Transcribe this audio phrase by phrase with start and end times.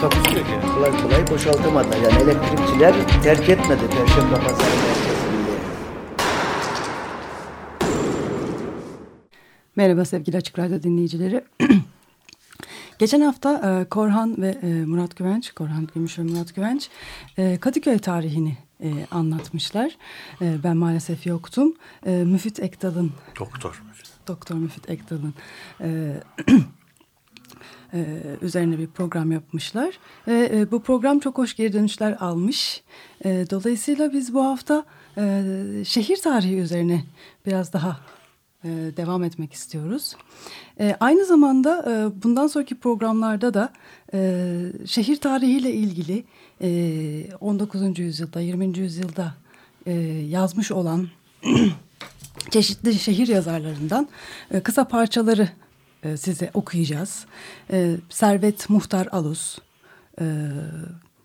[0.00, 0.52] Takusuyor ki.
[0.74, 1.96] kolay kolay boşaltamadılar.
[1.96, 4.70] Yani elektrikçiler terk etmedi Perşembe Pazarı.
[9.76, 11.44] Merhaba sevgili Açık Radyo dinleyicileri.
[12.98, 16.90] Geçen hafta e, Korhan ve e, Murat Güvenç, Korhan Gümüş ve Murat Güvenç
[17.38, 19.96] e, Kadıköy tarihini e, anlatmışlar.
[20.42, 21.74] E, ben maalesef yoktum.
[22.06, 23.82] E, Müfit Ektal'ın, Doktor.
[24.26, 25.34] Doktor Müfit Ektal'ın
[25.80, 26.14] e,
[27.94, 28.06] e,
[28.42, 29.98] üzerine bir program yapmışlar.
[30.28, 32.82] Ve e, bu program çok hoş geri dönüşler almış.
[33.24, 34.84] E, dolayısıyla biz bu hafta
[35.18, 35.42] e,
[35.84, 37.04] şehir tarihi üzerine
[37.46, 38.00] biraz daha
[38.64, 40.16] e, devam etmek istiyoruz.
[40.80, 43.72] E, aynı zamanda e, bundan sonraki programlarda da
[44.14, 44.52] e,
[44.86, 46.24] şehir tarihiyle ilgili
[46.62, 47.98] e, 19.
[47.98, 48.78] yüzyılda, 20.
[48.78, 49.34] yüzyılda
[49.86, 49.92] e,
[50.28, 51.08] yazmış olan
[52.50, 54.08] çeşitli şehir yazarlarından
[54.50, 55.48] e, kısa parçaları
[56.02, 57.26] e, size okuyacağız.
[57.70, 59.58] E, Servet Muhtar Alus,
[60.20, 60.24] e,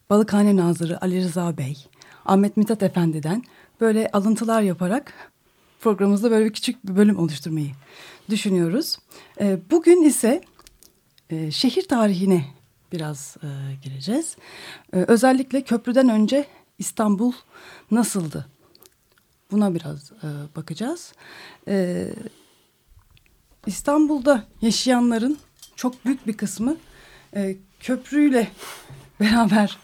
[0.10, 1.88] Balıkhane Nazırı Ali Rıza Bey,
[2.26, 3.44] Ahmet Mithat Efendi'den
[3.82, 5.14] böyle alıntılar yaparak
[5.80, 7.72] programımızda böyle bir küçük bir bölüm oluşturmayı
[8.30, 8.98] düşünüyoruz.
[9.40, 10.42] E, bugün ise
[11.30, 12.46] e, şehir tarihine
[12.92, 13.48] biraz e,
[13.84, 14.38] gireceğiz.
[14.94, 16.46] E, özellikle köprüden önce
[16.80, 17.34] İstanbul
[17.92, 18.48] nasıldı?
[19.52, 21.14] Buna biraz e, bakacağız.
[21.68, 22.08] E,
[23.66, 25.38] İstanbul'da yaşayanların
[25.76, 26.76] çok büyük bir kısmı
[27.36, 28.48] e, köprüyle
[29.20, 29.78] beraber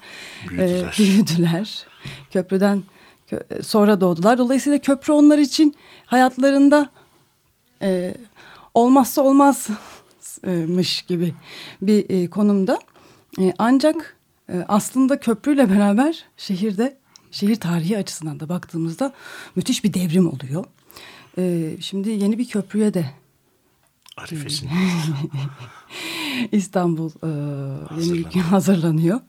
[0.50, 0.94] büyüdüler.
[0.94, 1.86] E, büyüdüler.
[2.32, 2.84] Köprüden
[3.28, 4.38] kö sonra doğdular.
[4.38, 6.90] Dolayısıyla köprü onlar için hayatlarında
[7.82, 8.16] e,
[8.74, 11.34] olmazsa olmazmış gibi
[11.82, 12.80] bir e, konumda.
[13.40, 14.18] E, ancak
[14.50, 16.98] e, aslında köprüyle beraber şehirde
[17.32, 19.14] şehir tarihi açısından da baktığımızda
[19.56, 20.66] müthiş bir devrim oluyor.
[21.38, 23.06] E, şimdi yeni bir köprüye de
[24.20, 24.70] Arifesin.
[26.52, 27.30] İstanbul e,
[28.02, 29.20] yeni bir hazırlanıyor.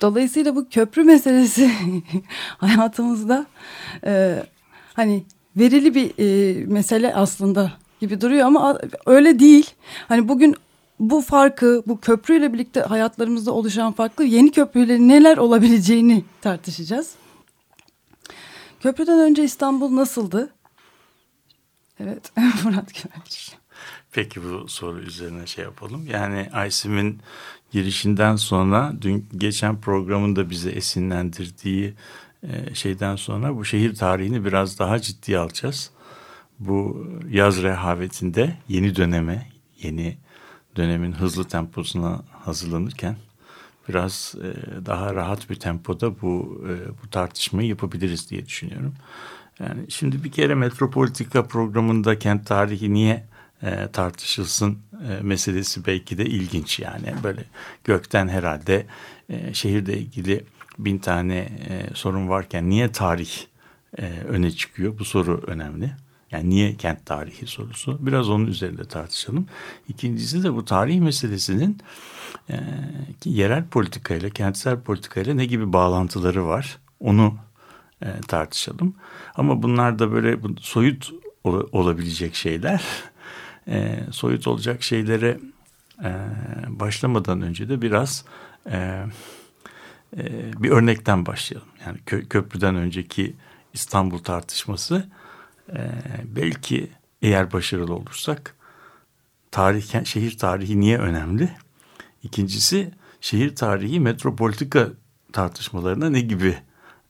[0.00, 1.70] Dolayısıyla bu köprü meselesi
[2.58, 3.46] hayatımızda
[4.04, 4.42] e,
[4.94, 5.24] hani
[5.56, 9.70] verili bir e, mesele aslında gibi duruyor ama öyle değil.
[10.08, 10.56] Hani bugün
[11.00, 17.10] bu farkı, bu köprüyle birlikte hayatlarımızda oluşan farklı yeni köprülerin neler olabileceğini tartışacağız.
[18.80, 20.50] Köprüden önce İstanbul nasıldı?
[22.00, 22.32] Evet,
[22.64, 23.61] Murat Güvenç.
[24.12, 26.06] Peki bu soru üzerine şey yapalım.
[26.06, 27.20] Yani Aysim'in
[27.70, 31.94] girişinden sonra dün geçen programında bize esinlendirdiği
[32.42, 35.90] e, şeyden sonra bu şehir tarihini biraz daha ciddiye alacağız.
[36.58, 39.48] Bu yaz rehavetinde yeni döneme,
[39.82, 40.18] yeni
[40.76, 43.16] dönemin hızlı temposuna hazırlanırken
[43.88, 48.94] biraz e, daha rahat bir tempoda bu e, bu tartışmayı yapabiliriz diye düşünüyorum.
[49.60, 53.31] Yani şimdi bir kere Metropolitika programında kent tarihi niye
[53.62, 54.78] e, tartışılsın
[55.08, 57.44] e, meselesi belki de ilginç yani böyle
[57.84, 58.86] gökten herhalde
[59.28, 60.44] e, şehirle ilgili
[60.78, 63.32] bin tane e, sorun varken niye tarih
[63.98, 65.92] e, öne çıkıyor bu soru önemli.
[66.30, 69.46] Yani niye kent tarihi sorusu biraz onun üzerinde tartışalım.
[69.88, 71.78] İkincisi de bu tarih meselesinin
[72.50, 72.60] e,
[73.24, 77.34] yerel politikayla kentsel politikayla ne gibi bağlantıları var onu
[78.28, 78.94] tartışalım.
[79.34, 81.12] Ama bunlar da böyle soyut
[81.44, 82.82] olabilecek şeyler
[83.68, 85.40] e, soyut olacak şeylere
[86.04, 86.10] e,
[86.68, 88.24] başlamadan önce de biraz
[88.70, 89.06] e,
[90.16, 91.68] e, bir örnekten başlayalım.
[91.86, 93.36] Yani kö, köprüden önceki
[93.72, 95.06] İstanbul tartışması
[95.72, 95.90] e,
[96.24, 96.90] belki
[97.22, 98.54] eğer başarılı olursak
[99.50, 101.50] tarih şehir tarihi niye önemli?
[102.22, 102.90] İkincisi
[103.20, 104.88] şehir tarihi metropolitika
[105.32, 106.58] tartışmalarına ne gibi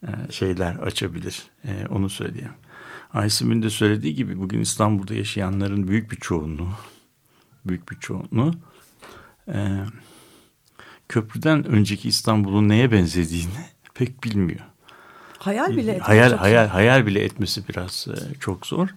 [0.03, 1.43] e, şeyler açabilir?
[1.65, 2.53] E, onu söyleyeyim.
[3.15, 6.69] Aysim'in de söylediği gibi bugün İstanbul'da yaşayanların büyük bir çoğunluğu,
[7.65, 8.55] büyük bir çoğunluğu
[9.49, 9.79] e,
[11.09, 14.61] köprüden önceki İstanbul'un neye benzediğini pek bilmiyor.
[15.39, 18.89] Hayal bile etmesi hayal hayal hayal bile etmesi biraz e, çok zor.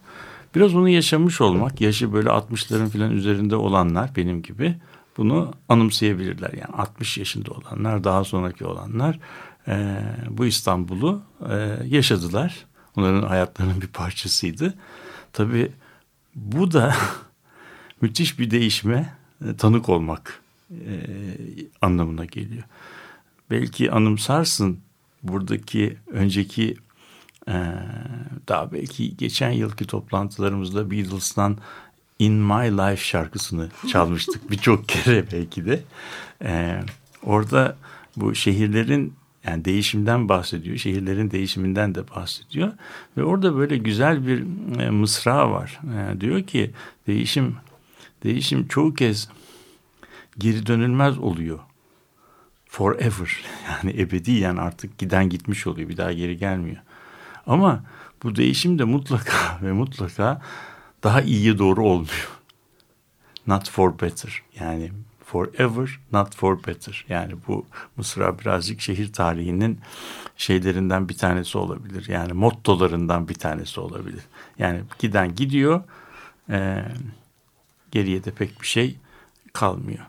[0.56, 4.77] Biraz onu yaşamış olmak, yaşı böyle 60'ların falan üzerinde olanlar benim gibi
[5.17, 6.53] bunu anımsayabilirler.
[6.53, 9.19] Yani 60 yaşında olanlar, daha sonraki olanlar
[9.67, 12.65] e, bu İstanbul'u e, yaşadılar
[12.95, 14.74] Onların hayatlarının bir parçasıydı.
[15.33, 15.71] Tabii
[16.36, 16.95] bu da
[18.01, 19.13] müthiş bir değişme
[19.45, 20.94] e, tanık olmak e,
[21.81, 22.63] anlamına geliyor.
[23.51, 24.80] Belki anımsarsın
[25.24, 26.77] buradaki önceki
[27.47, 27.74] e,
[28.47, 31.57] daha belki geçen yılki toplantılarımızda Beatles'tan
[32.19, 35.83] In My Life şarkısını çalmıştık birçok kere belki de.
[36.44, 36.81] E,
[37.24, 37.77] orada
[38.15, 39.13] bu şehirlerin
[39.47, 40.77] yani değişimden bahsediyor.
[40.77, 42.71] Şehirlerin değişiminden de bahsediyor.
[43.18, 44.39] Ve orada böyle güzel bir
[44.80, 45.80] e, mısra var.
[45.97, 46.71] E, diyor ki
[47.07, 47.56] değişim
[48.24, 49.30] değişim çoğu kez
[50.38, 51.59] geri dönülmez oluyor.
[52.65, 55.89] Forever yani ebediyen artık giden gitmiş oluyor.
[55.89, 56.81] Bir daha geri gelmiyor.
[57.48, 57.83] Ama
[58.24, 60.41] bu değişim de mutlaka ve mutlaka
[61.03, 62.30] daha iyiye doğru olmuyor.
[63.48, 64.91] Not for better yani
[65.25, 67.06] forever not for better.
[67.10, 67.66] Yani bu
[67.98, 69.80] Mısır'a birazcık şehir tarihinin
[70.38, 72.06] şeylerinden bir tanesi olabilir.
[72.07, 74.24] Yani mottolarından bir tanesi olabilir.
[74.60, 75.83] Yani giden gidiyor
[76.50, 76.86] e,
[77.92, 78.95] geriye de pek bir şey
[79.54, 80.06] kalmıyor.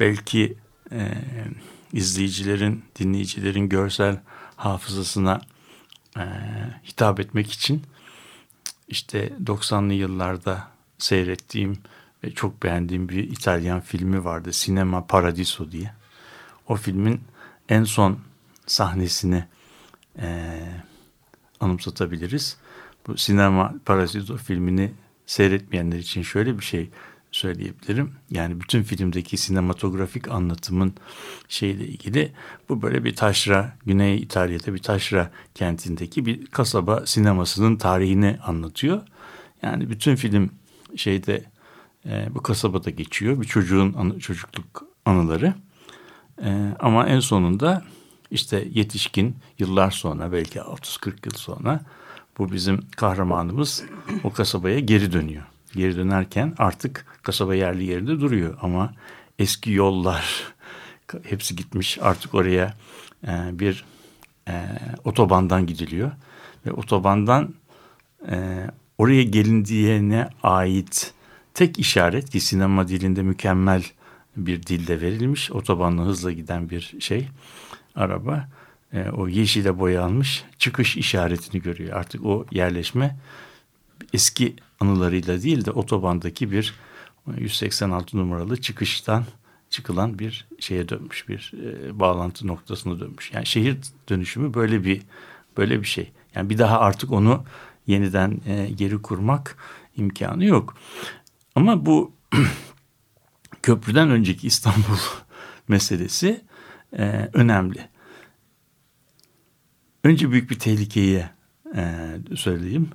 [0.00, 0.54] Belki
[0.92, 1.14] e,
[1.92, 4.20] izleyicilerin, dinleyicilerin görsel
[4.56, 5.40] hafızasına
[6.16, 6.24] e,
[6.86, 7.82] hitap etmek için
[8.88, 10.68] işte 90'lı yıllarda
[10.98, 11.78] seyrettiğim
[12.24, 14.52] ve çok beğendiğim bir İtalyan filmi vardı.
[14.52, 15.92] Sinema Paradiso diye.
[16.68, 17.20] O filmin
[17.68, 18.18] en son
[18.66, 19.44] sahnesini
[20.18, 20.58] e,
[21.60, 22.56] anımsatabiliriz.
[23.06, 24.92] Bu Sinema Paradiso filmini
[25.26, 26.90] seyretmeyenler için şöyle bir şey
[27.32, 28.12] söyleyebilirim.
[28.30, 30.94] Yani bütün filmdeki sinematografik anlatımın
[31.48, 32.32] şeyle ilgili
[32.68, 39.02] bu böyle bir taşra, Güney İtalya'da bir taşra kentindeki bir kasaba sinemasının tarihini anlatıyor.
[39.62, 40.50] Yani bütün film
[40.96, 41.44] şeyde
[42.08, 43.40] e, bu kasabada geçiyor.
[43.40, 45.54] Bir çocuğun anı, çocukluk anıları.
[46.42, 47.84] E, ama en sonunda
[48.30, 51.80] işte yetişkin yıllar sonra belki 30-40 yıl sonra
[52.38, 53.84] bu bizim kahramanımız
[54.24, 55.42] o kasabaya geri dönüyor.
[55.74, 58.94] Geri dönerken artık kasaba yerli yerinde duruyor ama
[59.38, 60.54] eski yollar
[61.22, 62.74] hepsi gitmiş artık oraya
[63.26, 63.84] e, bir
[64.48, 64.66] e,
[65.04, 66.10] otobandan gidiliyor
[66.66, 67.54] ve otobandan
[68.30, 68.66] e,
[68.98, 71.14] oraya gelindiğine ait
[71.58, 73.84] tek işaret ki sinema dilinde mükemmel
[74.36, 77.28] bir dilde verilmiş otobanla hızla giden bir şey
[77.94, 78.48] araba
[78.92, 83.16] e, o yeşile boyanmış çıkış işaretini görüyor artık o yerleşme
[84.12, 86.74] eski anılarıyla değil de otobandaki bir
[87.38, 89.24] 186 numaralı çıkıştan
[89.70, 93.32] çıkılan bir şeye dönmüş bir e, bağlantı noktasına dönmüş.
[93.32, 93.76] Yani şehir
[94.08, 95.02] dönüşümü böyle bir
[95.56, 96.10] böyle bir şey.
[96.34, 97.44] Yani bir daha artık onu
[97.86, 99.56] yeniden e, geri kurmak
[99.96, 100.76] imkanı yok.
[101.58, 102.12] Ama bu
[103.62, 104.98] köprüden önceki İstanbul
[105.68, 106.44] meselesi
[106.98, 107.88] e, önemli.
[110.04, 111.24] Önce büyük bir tehlikeyi
[111.76, 112.90] e, söyleyeyim.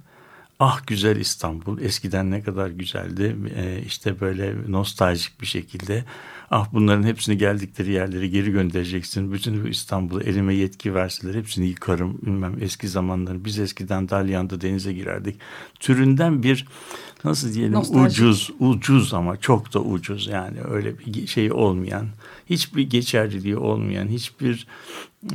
[0.60, 6.06] Ah güzel İstanbul eskiden ne kadar güzeldi e, işte böyle nostaljik bir şekilde
[6.54, 9.34] ah bunların hepsini geldikleri yerlere geri göndereceksin.
[9.34, 12.18] Bütün bu İstanbul'u elime yetki verseler hepsini yıkarım.
[12.22, 13.46] Bilmem eski zamanları.
[13.46, 15.36] Biz eskiden Dalyan'da denize girerdik.
[15.80, 16.66] Türünden bir
[17.24, 18.06] nasıl diyelim Nostalji.
[18.06, 20.58] ucuz ucuz ama çok da ucuz yani.
[20.70, 22.08] Öyle bir şey olmayan
[22.50, 24.68] hiçbir geçerliliği olmayan hiçbir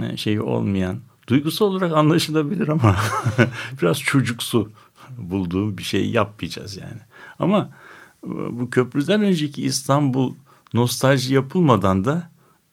[0.00, 0.98] e, şeyi olmayan
[1.28, 2.96] duygusal olarak anlaşılabilir ama
[3.82, 4.70] biraz çocuksu
[5.18, 7.00] bulduğum bir şey yapmayacağız yani.
[7.38, 7.70] Ama
[8.50, 10.34] bu köprüden önceki İstanbul
[10.74, 12.30] nostalji yapılmadan da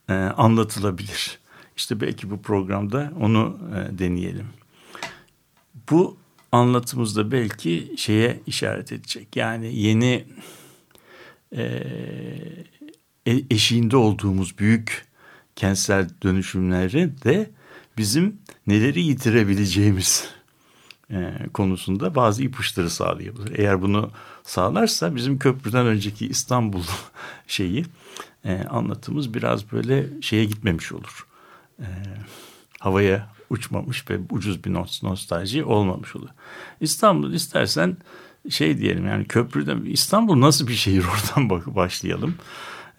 [0.10, 1.40] e, anlatılabilir.
[1.78, 4.48] İşte belki bu programda onu e, deneyelim.
[5.90, 6.18] Bu
[6.52, 9.36] anlatımızda belki şeye işaret edecek.
[9.36, 10.26] Yani yeni
[11.52, 11.64] e,
[13.26, 15.06] e eşiğinde olduğumuz büyük
[15.56, 17.52] kentsel dönüşümleri de
[17.98, 18.38] bizim
[18.68, 20.30] neleri yitirebileceğimiz
[21.12, 23.60] e, konusunda bazı ipuçları sağlayabilir.
[23.60, 24.12] Eğer bunu
[24.46, 26.84] sağlarsa bizim köprüden önceki İstanbul
[27.48, 27.86] şeyi
[28.46, 31.28] e, anlatımız biraz böyle şeye gitmemiş olur.
[31.80, 31.88] E,
[32.80, 34.74] havaya uçmamış ve ucuz bir
[35.04, 36.30] nostalji olmamış olur.
[36.82, 37.98] İstanbul istersen
[38.50, 42.36] şey diyelim yani köprüden İstanbul nasıl bir şehir oradan bak başlayalım.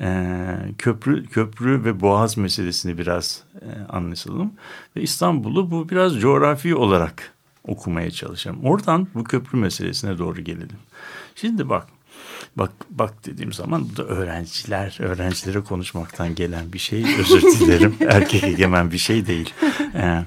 [0.00, 4.52] Ee, köprü köprü ve boğaz meselesini biraz e, anlaşalım
[4.96, 7.35] ve İstanbul'u bu biraz coğrafi olarak
[7.66, 8.64] okumaya çalışalım.
[8.64, 10.78] Oradan bu köprü meselesine doğru gelelim.
[11.34, 11.86] Şimdi bak
[12.56, 18.44] bak bak dediğim zaman bu da öğrenciler öğrencilere konuşmaktan gelen bir şey özür dilerim erkek
[18.44, 19.54] egemen bir şey değil
[19.94, 20.22] ee,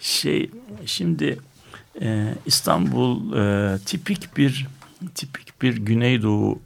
[0.00, 0.50] şey
[0.86, 1.38] şimdi
[2.02, 4.66] e, İstanbul e, tipik bir
[5.14, 6.60] tipik bir Güneydoğu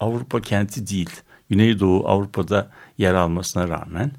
[0.00, 1.10] Avrupa kenti değil
[1.50, 4.10] Güneydoğu Avrupa'da yer almasına rağmen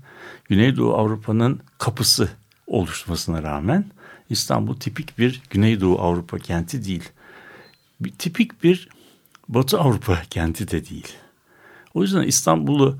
[0.46, 2.30] Güneydoğu Avrupa'nın kapısı
[2.68, 3.86] oluşmasına rağmen
[4.30, 7.10] İstanbul tipik bir Güneydoğu Avrupa kenti değil.
[8.00, 8.90] Bir, tipik bir
[9.48, 11.08] Batı Avrupa kenti de değil.
[11.94, 12.98] O yüzden İstanbul'u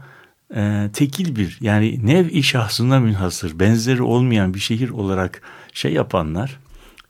[0.56, 5.42] e, tekil bir yani nev-i şahsına münhasır benzeri olmayan bir şehir olarak
[5.74, 6.60] şey yapanlar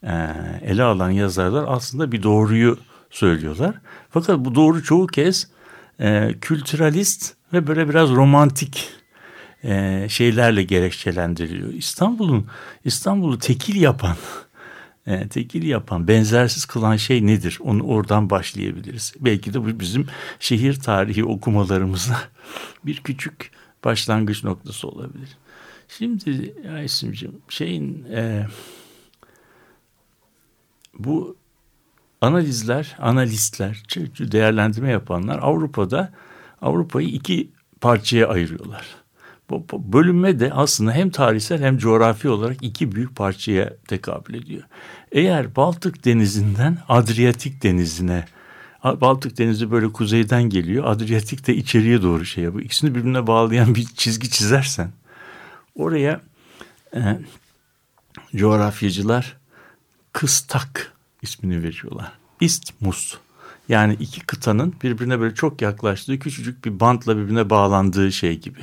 [0.03, 0.13] e,
[0.61, 2.77] ele alan yazarlar aslında bir doğruyu
[3.09, 3.75] söylüyorlar.
[4.09, 5.47] Fakat bu doğru çoğu kez
[5.99, 8.89] e, kültüralist ve böyle biraz romantik
[9.63, 11.73] e, şeylerle gerekçelendiriliyor.
[11.73, 12.47] İstanbul'un
[12.85, 14.15] İstanbul'u tekil yapan
[15.09, 17.57] e, tekil yapan, benzersiz kılan şey nedir?
[17.61, 19.13] Onu oradan başlayabiliriz.
[19.19, 20.07] Belki de bu bizim
[20.39, 22.21] şehir tarihi okumalarımıza
[22.85, 23.51] bir küçük
[23.83, 25.37] başlangıç noktası olabilir.
[25.87, 28.47] Şimdi Aysim'ciğim şeyin e,
[30.99, 31.37] bu
[32.21, 33.83] analizler, analistler,
[34.19, 36.13] değerlendirme yapanlar Avrupa'da
[36.61, 37.49] Avrupa'yı iki
[37.81, 38.85] parçaya ayırıyorlar.
[39.74, 44.63] Bölünme de aslında hem tarihsel hem coğrafi olarak iki büyük parçaya tekabül ediyor.
[45.12, 48.25] Eğer Baltık Denizi'nden Adriyatik Denizi'ne
[48.84, 50.86] Baltık Denizi böyle kuzeyden geliyor.
[50.86, 52.65] Adriyatik de içeriye doğru şey yapıyor.
[52.65, 54.91] İkisini birbirine bağlayan bir çizgi çizersen
[55.75, 56.22] oraya
[56.96, 57.20] e,
[58.36, 59.38] coğrafyacılar
[60.13, 62.12] kıstak ismini veriyorlar.
[62.41, 63.18] İstmus.
[63.69, 68.59] Yani iki kıtanın birbirine böyle çok yaklaştığı küçücük bir bantla birbirine bağlandığı şey gibi.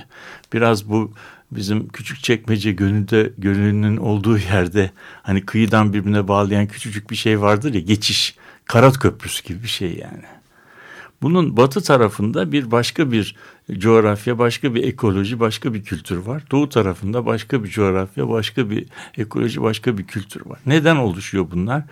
[0.53, 1.13] Biraz bu
[1.51, 4.91] bizim küçük çekmece gönülde gönlünün olduğu yerde
[5.23, 9.89] hani kıyıdan birbirine bağlayan küçücük bir şey vardır ya geçiş karat köprüsü gibi bir şey
[9.89, 10.25] yani.
[11.23, 13.37] Bunun batı tarafında bir başka bir
[13.79, 16.43] coğrafya, başka bir ekoloji, başka bir kültür var.
[16.51, 18.87] Doğu tarafında başka bir coğrafya, başka bir
[19.19, 20.59] ekoloji, başka bir kültür var.
[20.67, 21.83] Neden oluşuyor bunlar?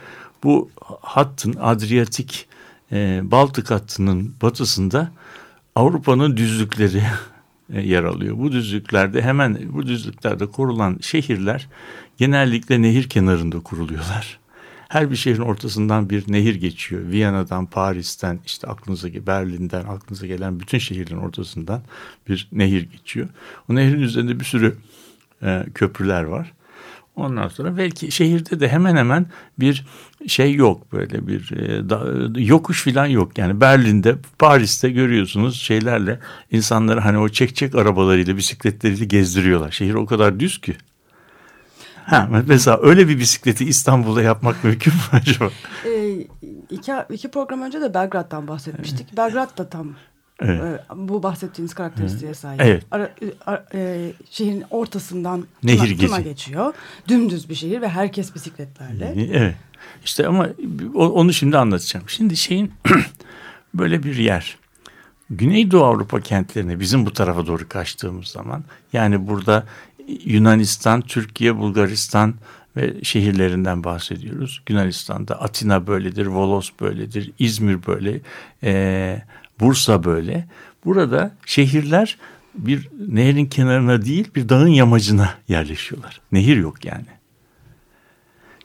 [0.43, 2.49] Bu hattın Adriyatik
[2.95, 5.11] e, Baltık hattının batısında
[5.75, 7.03] Avrupa'nın düzlükleri
[7.73, 8.39] e, yer alıyor.
[8.39, 11.69] Bu düzlüklerde hemen bu düzlüklerde kurulan şehirler
[12.17, 14.39] genellikle nehir kenarında kuruluyorlar.
[14.89, 17.09] Her bir şehrin ortasından bir nehir geçiyor.
[17.09, 21.83] Viyana'dan, Paris'ten, işte aklınıza Berlin'den, aklınıza gelen bütün şehirlerin ortasından
[22.29, 23.29] bir nehir geçiyor.
[23.71, 24.77] O nehrin üzerinde bir sürü
[25.43, 26.53] e, köprüler var.
[27.17, 29.27] Ondan sonra belki şehirde de hemen hemen
[29.61, 29.87] bir
[30.27, 32.05] şey yok böyle bir e, da,
[32.41, 33.39] yokuş falan yok.
[33.39, 36.19] Yani Berlin'de, Paris'te görüyorsunuz şeylerle
[36.51, 39.71] insanları hani o çek çek arabalarıyla, bisikletleriyle gezdiriyorlar.
[39.71, 40.77] Şehir o kadar düz ki.
[42.05, 45.51] Ha, mesela öyle bir bisikleti İstanbul'da yapmak mümkün mü acaba?
[45.87, 46.15] E,
[46.71, 49.17] iki, iki program önce de Belgrad'dan bahsetmiştik.
[49.17, 49.95] Belgrad da tam
[50.41, 50.61] Evet.
[50.63, 52.61] Ee, bu bahsettiğiniz karakteristiğe sahip.
[52.61, 52.85] Evet.
[52.91, 53.11] Ara,
[53.47, 56.75] ara, e, şehrin ortasından Nehir Tuna, Tuna geçiyor.
[57.09, 59.15] Dümdüz bir şehir ve herkes bisikletlerle.
[59.33, 59.55] Evet.
[60.05, 60.49] İşte ama
[60.95, 62.09] onu şimdi anlatacağım.
[62.09, 62.73] Şimdi şeyin
[63.75, 64.59] böyle bir yer.
[65.31, 69.67] Güneydoğu Avrupa kentlerine bizim bu tarafa doğru kaçtığımız zaman yani burada
[70.25, 72.35] Yunanistan, Türkiye, Bulgaristan
[72.77, 74.63] ve şehirlerinden bahsediyoruz.
[74.69, 78.21] Yunanistan'da Atina böyledir, Volos böyledir, İzmir böyle,
[78.63, 79.23] e,
[79.61, 80.49] Bursa böyle.
[80.85, 82.19] Burada şehirler
[82.55, 86.21] bir nehrin kenarına değil bir dağın yamacına yerleşiyorlar.
[86.33, 87.07] Nehir yok yani.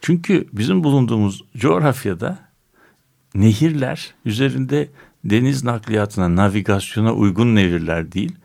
[0.01, 2.39] Çünkü bizim bulunduğumuz coğrafyada
[3.35, 4.89] nehirler üzerinde
[5.25, 8.35] deniz nakliyatına, navigasyona uygun nehirler değil.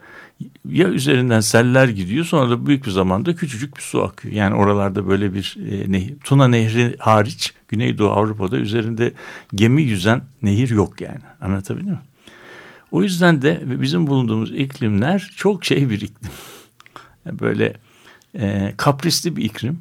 [0.68, 4.34] Ya üzerinden seller gidiyor sonra da büyük bir zamanda küçücük bir su akıyor.
[4.34, 6.14] Yani oralarda böyle bir e, nehir.
[6.24, 9.12] Tuna Nehri hariç Güneydoğu Avrupa'da üzerinde
[9.54, 11.20] gemi yüzen nehir yok yani.
[11.40, 11.98] Anlatabildim mi?
[12.94, 16.30] O yüzden de bizim bulunduğumuz iklimler çok şey bir iklim.
[17.40, 17.76] Böyle
[18.38, 19.78] e, kaprisli bir iklim.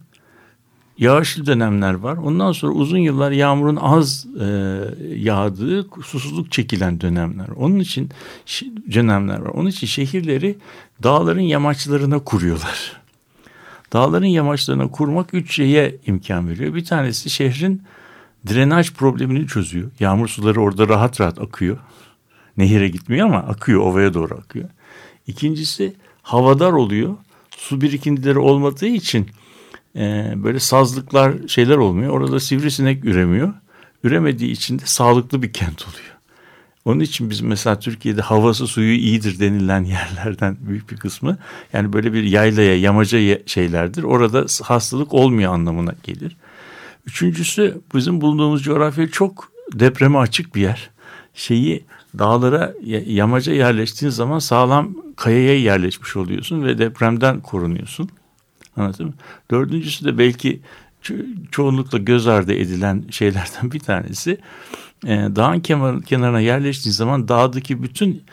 [0.98, 2.18] Yağışlı dönemler var.
[2.18, 4.46] Ondan sonra uzun yıllar yağmurun az e,
[5.16, 7.48] yağdığı, susuzluk çekilen dönemler.
[7.48, 8.10] Onun için
[8.94, 9.50] dönemler var.
[9.50, 10.58] Onun için şehirleri
[11.04, 13.02] dağların yamaçlarına kuruyorlar.
[13.94, 16.76] Dağların yamaçlarına kurmak üç şeye imkan veriyor.
[16.76, 17.84] Bir tanesi şehrin
[18.50, 19.92] drenaj problemini çözüyor.
[20.00, 21.78] Yağmur suları orada rahat rahat akıyor.
[22.58, 24.70] Nehire gitmiyor ama akıyor ovaya doğru akıyor.
[25.28, 27.16] İkincisi havadar oluyor.
[27.58, 29.28] Su birikintileri olmadığı için
[29.96, 32.12] e, böyle sazlıklar şeyler olmuyor.
[32.12, 33.54] Orada sivrisinek üremiyor.
[34.04, 36.14] Üremediği için de sağlıklı bir kent oluyor.
[36.86, 41.38] Onun için biz mesela Türkiye'de havası suyu iyidir denilen yerlerden büyük bir kısmı
[41.74, 44.04] yani böyle bir yaylaya, yamaca şeylerdir.
[44.04, 46.38] Orada hastalık olmuyor anlamına gelir.
[47.06, 50.90] Üçüncüsü bizim bulunduğumuz coğrafya çok depreme açık bir yer.
[51.34, 51.86] Şeyi
[52.20, 52.74] dağlara
[53.06, 58.10] yamaca yerleştiğin zaman sağlam kayaya yerleşmiş oluyorsun ve depremden korunuyorsun.
[58.76, 59.14] Anladın mı?
[59.52, 60.62] Dördüncüsü de belki
[61.04, 64.38] ço- çoğunlukla göz ardı edilen şeylerden bir tanesi.
[65.06, 65.60] E, dağın
[66.02, 68.24] kenarına yerleştiğin zaman dağdaki bütün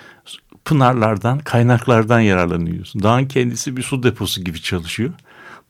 [0.65, 3.03] pınarlardan, kaynaklardan yararlanıyorsun.
[3.03, 5.13] Dağın kendisi bir su deposu gibi çalışıyor.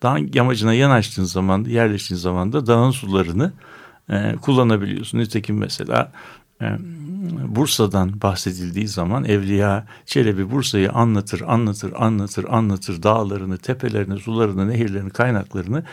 [0.03, 3.53] Dağın yamacına yanaştığın zaman, yerleştiğin zaman da dağın sularını
[4.11, 5.19] e, kullanabiliyorsun.
[5.19, 6.13] Nitekim mesela
[7.49, 13.03] Bursa'dan bahsedildiği zaman Evliya Çelebi Bursa'yı anlatır, anlatır, anlatır, anlatır.
[13.03, 15.85] Dağlarını, tepelerini, sularını, nehirlerini, kaynaklarını.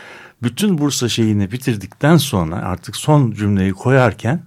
[0.42, 4.42] Bütün Bursa şeyini bitirdikten sonra artık son cümleyi koyarken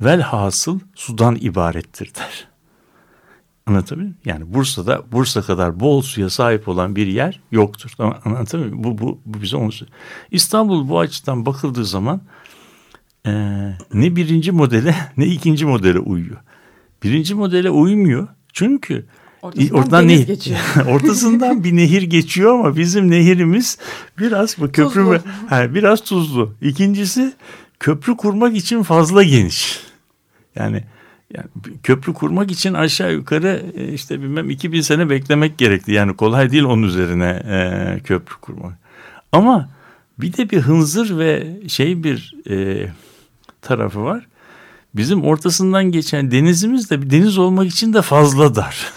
[0.00, 2.48] velhasıl sudan ibarettir der.
[3.66, 4.20] Anlatabiliyor muyum?
[4.24, 7.90] Yani Bursa'da Bursa kadar bol suya sahip olan bir yer yoktur.
[8.24, 8.84] Anlatabiliyor muyum?
[8.84, 9.98] Bu, bu, bu bize onu söylüyor.
[10.30, 12.20] İstanbul bu açıdan bakıldığı zaman
[13.28, 16.36] e, ne birinci modele ne ikinci modele uyuyor.
[17.02, 18.28] Birinci modele uymuyor.
[18.52, 19.04] Çünkü
[19.42, 20.58] Ortasından oradan deniz ne, geçiyor.
[20.86, 23.78] ortasından bir nehir geçiyor ama bizim nehirimiz
[24.18, 25.18] biraz bu köprü Tuzlu.
[25.48, 26.54] ha, biraz tuzlu.
[26.62, 27.32] İkincisi
[27.80, 29.80] köprü kurmak için fazla geniş.
[30.56, 30.84] Yani
[31.34, 31.46] yani
[31.82, 35.92] köprü kurmak için aşağı yukarı e, işte bilmem 2000 sene beklemek gerekti.
[35.92, 38.78] Yani kolay değil onun üzerine e, köprü kurmak.
[39.32, 39.68] Ama
[40.18, 42.86] bir de bir hınzır ve şey bir e,
[43.68, 44.26] tarafı var.
[44.94, 48.92] Bizim ortasından geçen denizimiz de bir deniz olmak için de fazla dar.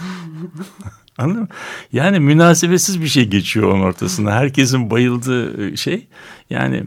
[1.18, 1.48] Anladın mı?
[1.94, 4.32] Yani münasebetsiz bir şey geçiyor onun ortasında.
[4.32, 6.08] Herkesin bayıldığı e, şey.
[6.50, 6.84] Yani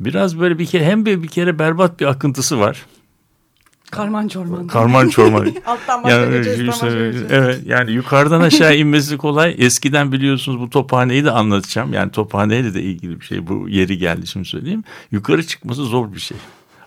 [0.00, 2.86] biraz böyle bir kere hem bir, bir kere berbat bir akıntısı var.
[3.90, 4.66] Karman çorman.
[4.66, 5.54] Karman çorman.
[5.66, 6.86] Alttan Yani, işte,
[7.30, 9.54] evet yani yukarıdan aşağı inmesi kolay.
[9.58, 11.92] Eskiden biliyorsunuz bu tophaneyi de anlatacağım.
[11.92, 13.46] Yani tophaneyle de ilgili bir şey.
[13.46, 14.84] Bu yeri geldi şimdi söyleyeyim.
[15.10, 16.36] Yukarı çıkması zor bir şey.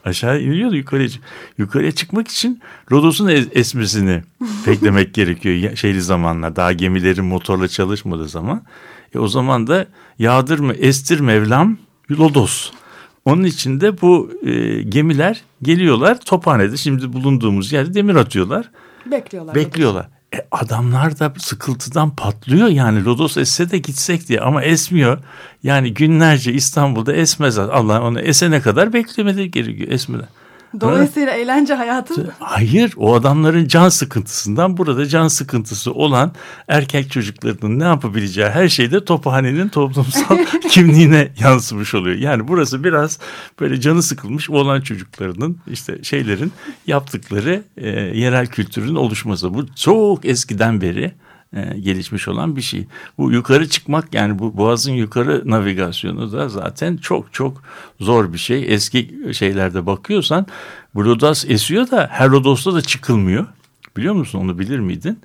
[0.07, 1.09] Aşağı iniyor da yukarıya
[1.57, 2.61] Yukarıya çıkmak için
[2.91, 4.23] Rodos'un es- esmesini
[4.67, 5.75] beklemek gerekiyor.
[5.75, 8.63] Şeyli zamanlar daha gemilerin motorla çalışmadığı zaman.
[9.15, 9.85] E o zaman da
[10.19, 11.77] yağdır mı estir Mevlam
[12.11, 12.71] Lodos.
[13.25, 18.69] Onun için de bu e, gemiler geliyorlar tophanede şimdi bulunduğumuz yerde demir atıyorlar.
[19.11, 19.55] Bekliyorlar.
[19.55, 20.09] Bekliyorlar.
[20.35, 25.17] E adamlar da sıkıntıdan patlıyor yani Lodos esse de gitsek diye ama esmiyor.
[25.63, 27.57] Yani günlerce İstanbul'da esmez.
[27.57, 30.27] Allah onu esene kadar beklemeleri gerekiyor esmeden.
[30.81, 36.31] Dolayısıyla eğlence hayatı Hayır o adamların can sıkıntısından burada can sıkıntısı olan
[36.67, 40.37] erkek çocuklarının ne yapabileceği her şeyde tophanenin toplumsal
[40.69, 42.15] kimliğine yansımış oluyor.
[42.15, 43.19] Yani burası biraz
[43.59, 46.51] böyle canı sıkılmış olan çocuklarının işte şeylerin
[46.87, 49.53] yaptıkları e, yerel kültürün oluşması.
[49.53, 51.13] Bu çok eskiden beri
[51.53, 52.85] e, gelişmiş olan bir şey.
[53.17, 57.61] Bu yukarı çıkmak yani bu boğazın yukarı navigasyonu da zaten çok çok
[57.99, 58.73] zor bir şey.
[58.73, 60.45] Eski şeylerde bakıyorsan
[60.95, 63.47] bu Rodos esiyor da her Rodos'ta da çıkılmıyor.
[63.97, 65.19] Biliyor musun onu bilir miydin?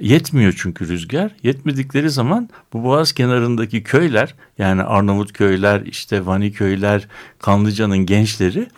[0.00, 1.30] Yetmiyor çünkü rüzgar.
[1.42, 8.68] Yetmedikleri zaman bu boğaz kenarındaki köyler yani Arnavut köyler işte Vani köyler Kanlıca'nın gençleri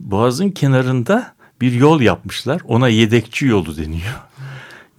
[0.00, 2.60] boğazın kenarında bir yol yapmışlar.
[2.64, 4.25] Ona yedekçi yolu deniyor.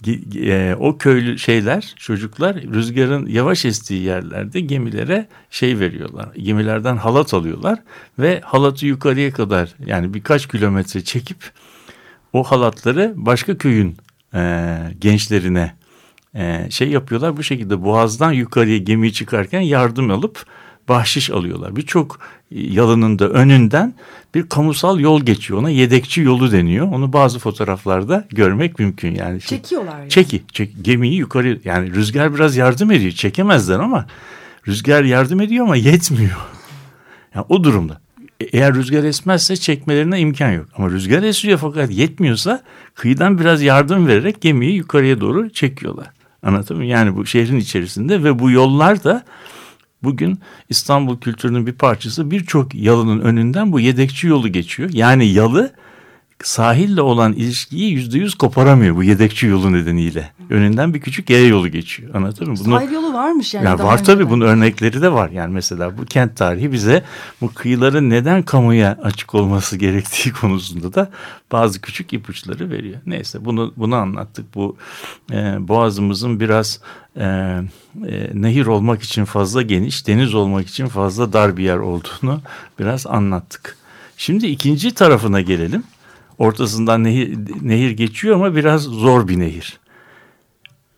[0.06, 6.28] E, o köylü şeyler çocuklar rüzgarın yavaş estiği yerlerde gemilere şey veriyorlar.
[6.34, 7.78] Gemilerden halat alıyorlar
[8.18, 11.52] ve halatı yukarıya kadar yani birkaç kilometre çekip
[12.32, 13.96] o halatları başka köyün
[14.34, 15.74] e, gençlerine
[16.34, 17.36] e, şey yapıyorlar.
[17.36, 20.44] Bu şekilde boğazdan yukarıya gemiyi çıkarken yardım alıp
[20.88, 21.76] bahşiş alıyorlar.
[21.76, 22.20] Birçok
[22.50, 23.94] yalının da önünden
[24.34, 25.60] bir kamusal yol geçiyor.
[25.60, 26.86] Ona yedekçi yolu deniyor.
[26.92, 29.40] Onu bazı fotoğraflarda görmek mümkün yani.
[29.40, 29.98] Şey- çekiyorlar.
[29.98, 30.10] Yani.
[30.10, 33.12] Çeki, çek, gemiyi yukarı yani rüzgar biraz yardım ediyor.
[33.12, 34.06] Çekemezler ama
[34.68, 36.36] rüzgar yardım ediyor ama yetmiyor.
[37.34, 38.00] Yani o durumda.
[38.40, 40.66] E- Eğer rüzgar esmezse çekmelerine imkan yok.
[40.76, 42.62] Ama rüzgar esiyor fakat yetmiyorsa
[42.94, 46.06] kıyıdan biraz yardım vererek gemiyi yukarıya doğru çekiyorlar.
[46.42, 46.90] Anlatabiliyor muyum?
[46.90, 49.24] Yani bu şehrin içerisinde ve bu yollar da
[50.02, 54.90] bugün İstanbul kültürünün bir parçası birçok yalının önünden bu yedekçi yolu geçiyor.
[54.92, 55.72] Yani yalı
[56.44, 60.30] sahille olan ilişkiyi yüzde yüz koparamıyor bu yedekçi yolu nedeniyle.
[60.50, 62.14] Önünden bir küçük yaya yolu geçiyor.
[62.14, 62.66] Anlatabiliyor muyum?
[62.66, 63.64] Bunu- Sahil yolu varmış yani.
[63.66, 65.30] ya daha var tabii bunun örnekleri de var.
[65.30, 67.04] Yani mesela bu kent tarihi bize
[67.40, 71.10] bu kıyıların neden kamuya açık olması gerektiği konusunda da
[71.52, 72.98] bazı küçük ipuçları veriyor.
[73.06, 74.54] Neyse bunu bunu anlattık.
[74.54, 74.76] Bu
[75.32, 76.80] e, boğazımızın biraz
[77.16, 77.62] e, e,
[78.34, 82.40] nehir olmak için fazla geniş, deniz olmak için fazla dar bir yer olduğunu
[82.78, 83.76] biraz anlattık.
[84.16, 85.82] Şimdi ikinci tarafına gelelim.
[86.38, 89.80] Ortasından nehir, nehir geçiyor ama biraz zor bir nehir.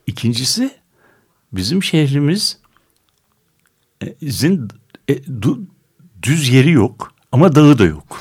[0.06, 0.70] İkincisi
[1.52, 2.58] bizim şehrimizin
[5.08, 5.64] e, du-
[6.22, 8.18] düz yeri yok ama dağı da yok.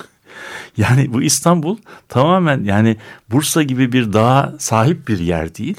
[0.76, 1.78] yani bu İstanbul
[2.08, 2.96] tamamen yani
[3.30, 5.76] Bursa gibi bir dağa sahip bir yer değil.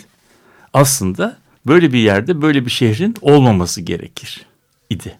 [0.73, 4.45] Aslında böyle bir yerde böyle bir şehrin olmaması gerekir
[4.89, 5.19] idi.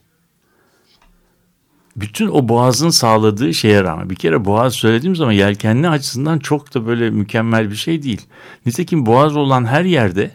[1.98, 6.88] Bütün o boğazın sağladığı şeye rağmen bir kere boğaz söylediğim zaman yelkenli açısından çok da
[6.88, 8.22] böyle mükemmel bir şey değil.
[8.66, 10.32] Nitekim boğaz olan her yerde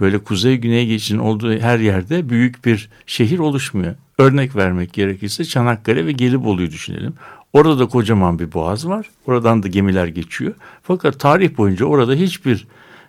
[0.00, 3.94] böyle kuzey güney geçişin olduğu her yerde büyük bir şehir oluşmuyor.
[4.18, 7.14] Örnek vermek gerekirse Çanakkale ve Gelibolu'yu düşünelim.
[7.52, 9.06] Orada da kocaman bir boğaz var.
[9.26, 10.54] Oradan da gemiler geçiyor.
[10.82, 12.66] Fakat tarih boyunca orada hiçbir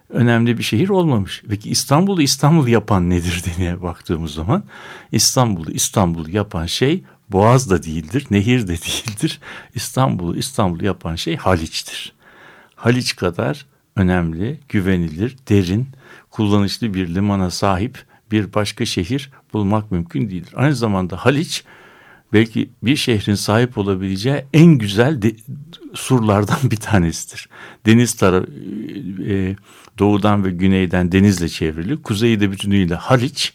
[0.10, 1.44] önemli bir şehir olmamış.
[1.50, 4.64] Peki İstanbul'u İstanbul yapan nedir diye baktığımız zaman
[5.12, 9.40] İstanbul'u İstanbul yapan şey Boğaz da değildir, nehir de değildir.
[9.76, 12.14] İstanbul'u İstanbul yapan şey Haliç'tir.
[12.76, 13.66] Haliç kadar
[13.96, 15.88] önemli, güvenilir, derin,
[16.32, 20.54] kullanışlı bir limana sahip bir başka şehir bulmak mümkün değildir.
[20.56, 21.64] Aynı zamanda Haliç
[22.34, 25.36] belki bir şehrin sahip olabileceği en güzel de,
[25.94, 27.50] surlardan bir tanesidir.
[27.86, 28.52] Deniz tarafı
[29.28, 29.56] e,
[30.00, 33.54] doğudan ve güneyden denizle çevrili, kuzeyi de bütünüyle Haliç.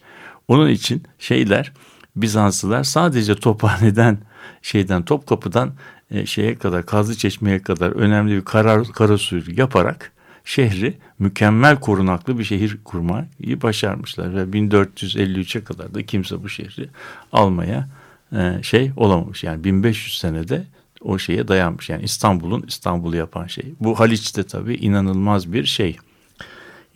[0.48, 1.72] Onun için şeyler
[2.16, 4.18] Bizanslılar sadece Tophane'den
[4.62, 5.72] şeyden Topkapı'dan
[6.10, 10.12] e, şeye kadar Kazlı Çeşme'ye kadar önemli bir kara, kara suyu yaparak
[10.44, 16.88] şehri mükemmel korunaklı bir şehir kurmayı başarmışlar ve 1453'e kadar da kimse bu şehri
[17.32, 17.88] almaya
[18.32, 19.44] e, şey olamamış.
[19.44, 20.64] Yani 1500 senede
[21.00, 21.90] o şeye dayanmış.
[21.90, 23.74] Yani İstanbul'un İstanbul'u yapan şey.
[23.80, 25.96] Bu Haliç'te tabii inanılmaz bir şey.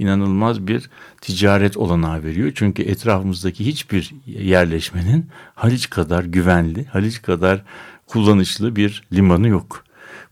[0.01, 2.53] İnanılmaz bir ticaret olanağı veriyor.
[2.55, 7.63] Çünkü etrafımızdaki hiçbir yerleşmenin Haliç kadar güvenli, Haliç kadar
[8.07, 9.85] kullanışlı bir limanı yok.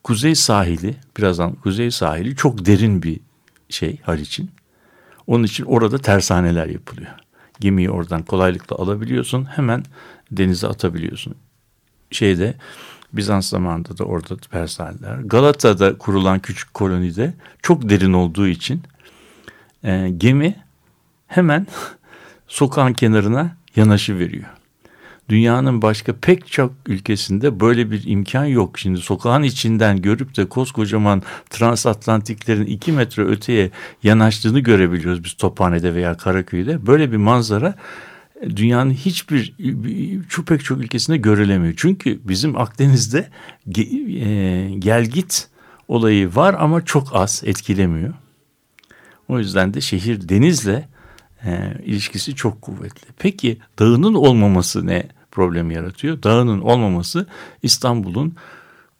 [0.04, 3.20] Kuzey sahili, birazdan kuzey sahili çok derin bir
[3.68, 4.50] şey Haliç'in.
[5.26, 7.12] Onun için orada tersaneler yapılıyor.
[7.61, 9.44] Gemiyi oradan kolaylıkla alabiliyorsun.
[9.44, 9.85] Hemen
[10.31, 11.35] denize atabiliyorsun.
[12.11, 12.54] Şeyde
[13.12, 15.18] Bizans zamanında da orada tersaneler.
[15.18, 18.83] Galata'da kurulan küçük kolonide çok derin olduğu için
[19.84, 20.56] e, gemi
[21.26, 21.66] hemen
[22.48, 24.46] sokağın kenarına yanaşı veriyor.
[25.28, 28.78] Dünyanın başka pek çok ülkesinde böyle bir imkan yok.
[28.78, 33.70] Şimdi sokağın içinden görüp de koskocaman transatlantiklerin iki metre öteye
[34.02, 36.86] yanaştığını görebiliyoruz biz Tophane'de veya Karaköy'de.
[36.86, 37.74] Böyle bir manzara
[38.56, 39.54] dünyanın hiçbir
[40.28, 41.74] şu pek çok ülkesinde görülemiyor.
[41.76, 43.28] Çünkü bizim Akdeniz'de
[43.76, 45.48] e, gel git
[45.88, 48.14] olayı var ama çok az etkilemiyor.
[49.28, 50.88] O yüzden de şehir denizle
[51.44, 53.08] e, ilişkisi çok kuvvetli.
[53.18, 56.22] Peki dağının olmaması ne problem yaratıyor?
[56.22, 57.26] Dağının olmaması
[57.62, 58.34] İstanbul'un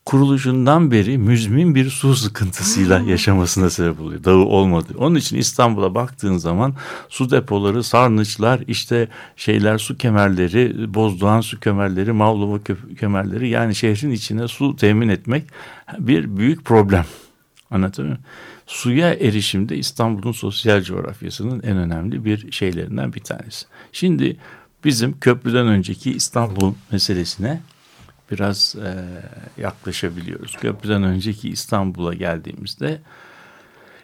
[0.09, 4.25] kuruluşundan beri müzmin bir su sıkıntısıyla yaşamasına sebep oluyor.
[4.25, 4.93] Dağı olmadı.
[4.99, 6.75] Onun için İstanbul'a baktığın zaman
[7.09, 12.59] su depoları, sarnıçlar, işte şeyler su kemerleri, Bozdoğan su kemerleri, Mavlova
[13.01, 15.45] kemerleri yani şehrin içine su temin etmek
[15.99, 17.05] bir büyük problem.
[17.71, 18.25] Anlatabiliyor muyum?
[18.69, 23.67] Suya erişimde İstanbul'un sosyal coğrafyasının en önemli bir şeylerinden bir tanesi.
[23.93, 24.37] Şimdi
[24.85, 27.61] bizim köprüden önceki İstanbul meselesine
[28.31, 29.05] biraz e,
[29.63, 30.57] yaklaşabiliyoruz.
[30.57, 33.01] Köprüden önceki İstanbul'a geldiğimizde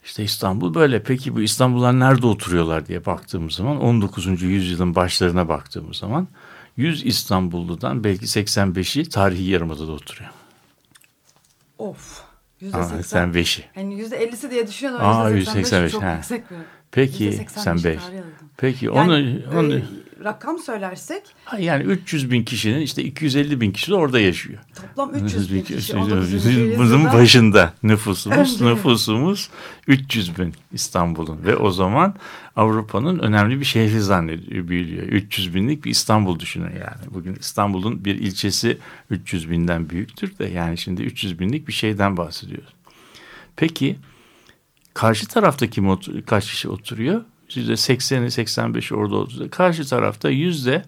[0.04, 1.02] işte İstanbul böyle.
[1.02, 4.42] Peki bu İstanbullular nerede oturuyorlar diye baktığımız zaman 19.
[4.42, 6.28] yüzyılın başlarına baktığımız zaman
[6.76, 10.30] 100 İstanbulludan belki 85'i tarihi yarımadada oturuyor.
[11.78, 12.23] Of.
[12.72, 13.64] %85'i.
[13.76, 15.06] Yani %50'si diye düşünüyorum.
[15.06, 15.90] Aa, %85.
[15.90, 16.14] Çok ha.
[16.14, 16.56] yüksek bir.
[16.92, 17.98] Peki sen 5.
[18.56, 18.98] Peki yani,
[19.52, 19.82] onu, onu e,
[20.24, 24.58] rakam söylersek ha, yani 300 bin kişinin işte 250 bin kişi de orada yaşıyor.
[24.74, 25.96] Toplam 300 bin kişi.
[26.78, 29.50] Bunun başında nüfusumuz nüfusumuz
[29.86, 32.14] 300 bin İstanbul'un ve o zaman
[32.56, 35.02] Avrupa'nın önemli bir şehri zannediyor büyüyor.
[35.02, 37.14] 300 binlik bir İstanbul düşünün yani.
[37.14, 38.78] Bugün İstanbul'un bir ilçesi
[39.10, 42.72] 300 binden büyüktür de yani şimdi 300 binlik bir şeyden bahsediyoruz.
[43.56, 43.96] Peki
[44.94, 47.24] karşı tarafta kim kaç kişi oturuyor?
[47.54, 49.50] Yüzde 80'i 85'i orada oturuyor.
[49.50, 50.84] Karşı tarafta yüzde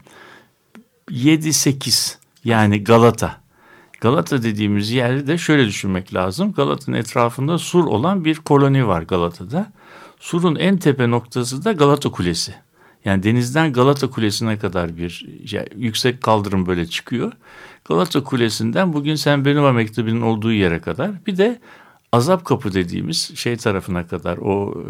[1.11, 3.41] 7-8 yani Galata.
[4.01, 6.53] Galata dediğimiz yerde de şöyle düşünmek lazım.
[6.53, 9.73] Galata'nın etrafında sur olan bir koloni var Galata'da.
[10.27, 12.55] Surun en tepe noktası da Galata Kulesi.
[13.05, 17.33] Yani denizden Galata Kulesi'ne kadar bir yani yüksek kaldırım böyle çıkıyor.
[17.85, 21.61] Galata Kulesi'nden bugün Sen Benova Mektebi'nin olduğu yere kadar bir de
[22.13, 24.83] Azap Kapı dediğimiz şey tarafına kadar o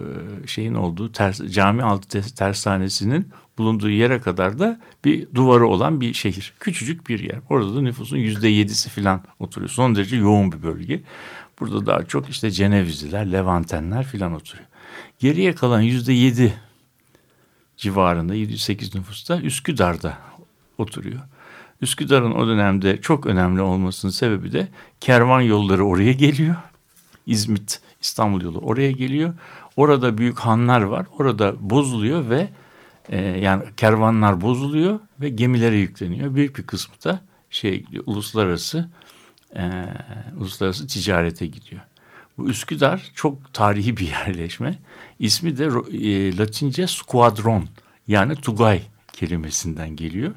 [0.44, 6.14] e, şeyin olduğu ters, cami altı tersanesinin bulunduğu yere kadar da bir duvarı olan bir
[6.14, 6.54] şehir.
[6.60, 7.38] Küçücük bir yer.
[7.50, 9.70] Orada da nüfusun yüzde yedisi falan oturuyor.
[9.70, 11.02] Son derece yoğun bir bölge.
[11.60, 14.66] Burada daha çok işte Cenevizliler, Levantenler falan oturuyor.
[15.18, 16.54] Geriye kalan yüzde yedi
[17.76, 20.18] civarında 708 nüfusta Üsküdar'da
[20.78, 21.20] oturuyor.
[21.80, 24.68] Üsküdar'ın o dönemde çok önemli olmasının sebebi de
[25.00, 26.56] kervan yolları oraya geliyor.
[27.26, 29.34] İzmit İstanbul yolu oraya geliyor.
[29.76, 31.06] Orada büyük hanlar var.
[31.18, 32.48] Orada bozuluyor ve
[33.08, 36.34] e, yani kervanlar bozuluyor ve gemilere yükleniyor.
[36.34, 38.88] Büyük bir kısmı da şey uluslararası
[39.56, 39.70] e,
[40.36, 41.82] uluslararası ticarete gidiyor.
[42.38, 44.78] Bu Üsküdar çok tarihi bir yerleşme.
[45.18, 47.68] İsmi de e, Latince squadron
[48.08, 50.34] yani Tugay kelimesinden geliyor.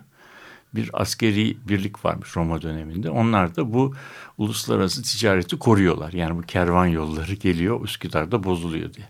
[0.75, 3.09] bir askeri birlik varmış Roma döneminde.
[3.09, 3.93] Onlar da bu
[4.37, 6.13] uluslararası ticareti koruyorlar.
[6.13, 9.07] Yani bu kervan yolları geliyor Üsküdar'da bozuluyor diye.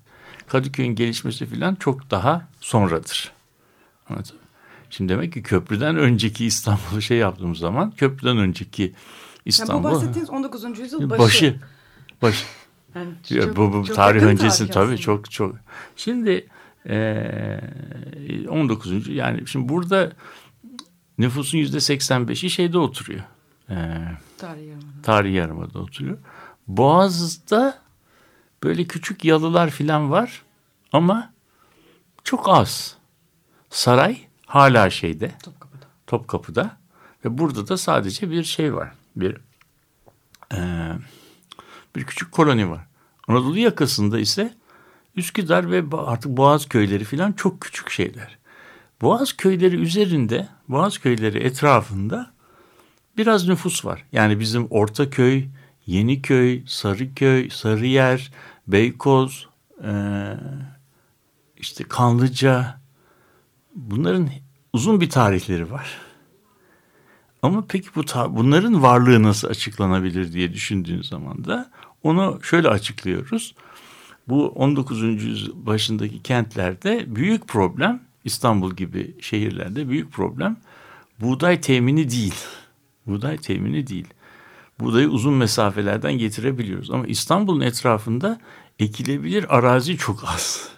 [0.47, 3.31] Kadıköy'ün gelişmesi falan çok daha sonradır.
[4.09, 4.41] Anladın mı?
[4.89, 8.93] Şimdi demek ki köprüden önceki İstanbul'u şey yaptığımız zaman köprüden önceki
[9.45, 9.73] İstanbul.
[9.73, 10.79] Yani bu bahsettiğiniz 19.
[10.79, 11.19] yüzyıl başı.
[11.19, 11.59] Başı.
[12.21, 12.45] başı.
[12.95, 15.55] Yani Ya çok- bu, bu çok tarih öncesi tarih tabii çok çok.
[15.95, 16.47] Şimdi
[16.85, 17.61] eee
[18.49, 19.07] 19.
[19.15, 20.11] yani şimdi burada
[21.17, 23.23] nüfusun yüzde 85'i şeyde oturuyor.
[23.69, 25.27] Eee Tarihi yarımada.
[25.27, 26.17] yarımada oturuyor.
[26.67, 27.79] Boğaz'da
[28.63, 30.43] böyle küçük yalılar filan var
[30.91, 31.33] ama
[32.23, 32.97] çok az.
[33.69, 35.85] Saray hala şeyde Topkapı'da.
[36.07, 36.77] Topkapı'da
[37.25, 38.91] ve burada da sadece bir şey var.
[39.15, 39.37] Bir
[40.53, 40.91] eee,
[41.95, 42.85] bir küçük koloni var.
[43.27, 44.53] Anadolu yakasında ise
[45.15, 48.37] Üsküdar ve artık Boğaz köyleri filan çok küçük şeyler.
[49.01, 52.31] Boğaz köyleri üzerinde, Boğaz köyleri etrafında
[53.17, 54.05] biraz nüfus var.
[54.11, 55.45] Yani bizim Ortaköy,
[55.85, 58.31] Yeniköy, Sarıköy, Sarıyer,
[58.67, 59.47] Beykoz,
[59.83, 60.37] eee,
[61.57, 62.79] işte Kanlıca
[63.75, 64.29] bunların
[64.73, 66.08] uzun bir tarihleri var.
[67.41, 71.71] Ama peki bu bunların varlığı nasıl açıklanabilir diye düşündüğün zaman da
[72.03, 73.55] onu şöyle açıklıyoruz.
[74.27, 75.01] Bu 19.
[75.01, 80.57] yüzyıl başındaki kentlerde büyük problem İstanbul gibi şehirlerde büyük problem
[81.21, 82.35] buğday temini değil.
[83.07, 84.07] Buğday temini değil.
[84.79, 88.39] Buğdayı uzun mesafelerden getirebiliyoruz ama İstanbul'un etrafında
[88.79, 90.69] ekilebilir arazi çok az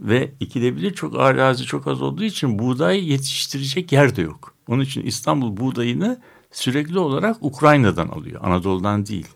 [0.00, 4.55] ve ekilebilir çok arazi çok az olduğu için buğday yetiştirecek yer de yok.
[4.68, 6.20] Onun için İstanbul buğdayını
[6.52, 8.40] sürekli olarak Ukrayna'dan alıyor.
[8.44, 9.28] Anadolu'dan değil.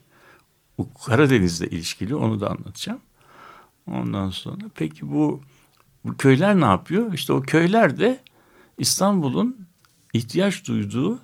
[1.04, 3.00] Karadeniz'le ilişkili onu da anlatacağım.
[3.86, 5.40] Ondan sonra peki bu,
[6.04, 7.12] bu köyler ne yapıyor?
[7.12, 8.20] İşte o köyler de
[8.78, 9.66] İstanbul'un
[10.12, 11.18] ihtiyaç duyduğu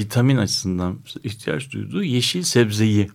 [0.00, 3.10] vitamin açısından ihtiyaç duyduğu yeşil sebzeyi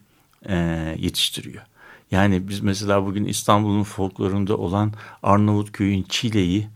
[0.45, 0.55] e,
[0.99, 1.63] yetiştiriyor.
[2.11, 6.67] Yani biz mesela bugün İstanbul'un folklorunda olan Arnavutköy'ün çileği,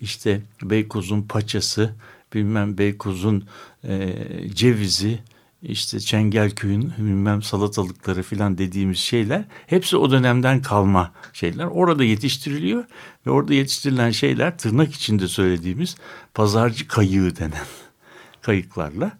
[0.00, 1.94] işte Beykoz'un paçası,
[2.34, 3.44] bilmem Beykoz'un
[3.84, 4.14] e,
[4.54, 5.18] cevizi,
[5.62, 11.64] işte Çengelköy'ün bilmem salatalıkları filan dediğimiz şeyler hepsi o dönemden kalma şeyler.
[11.64, 12.84] Orada yetiştiriliyor
[13.26, 15.96] ve orada yetiştirilen şeyler tırnak içinde söylediğimiz
[16.34, 17.66] pazarcı kayığı denen
[18.42, 19.12] kayıklarla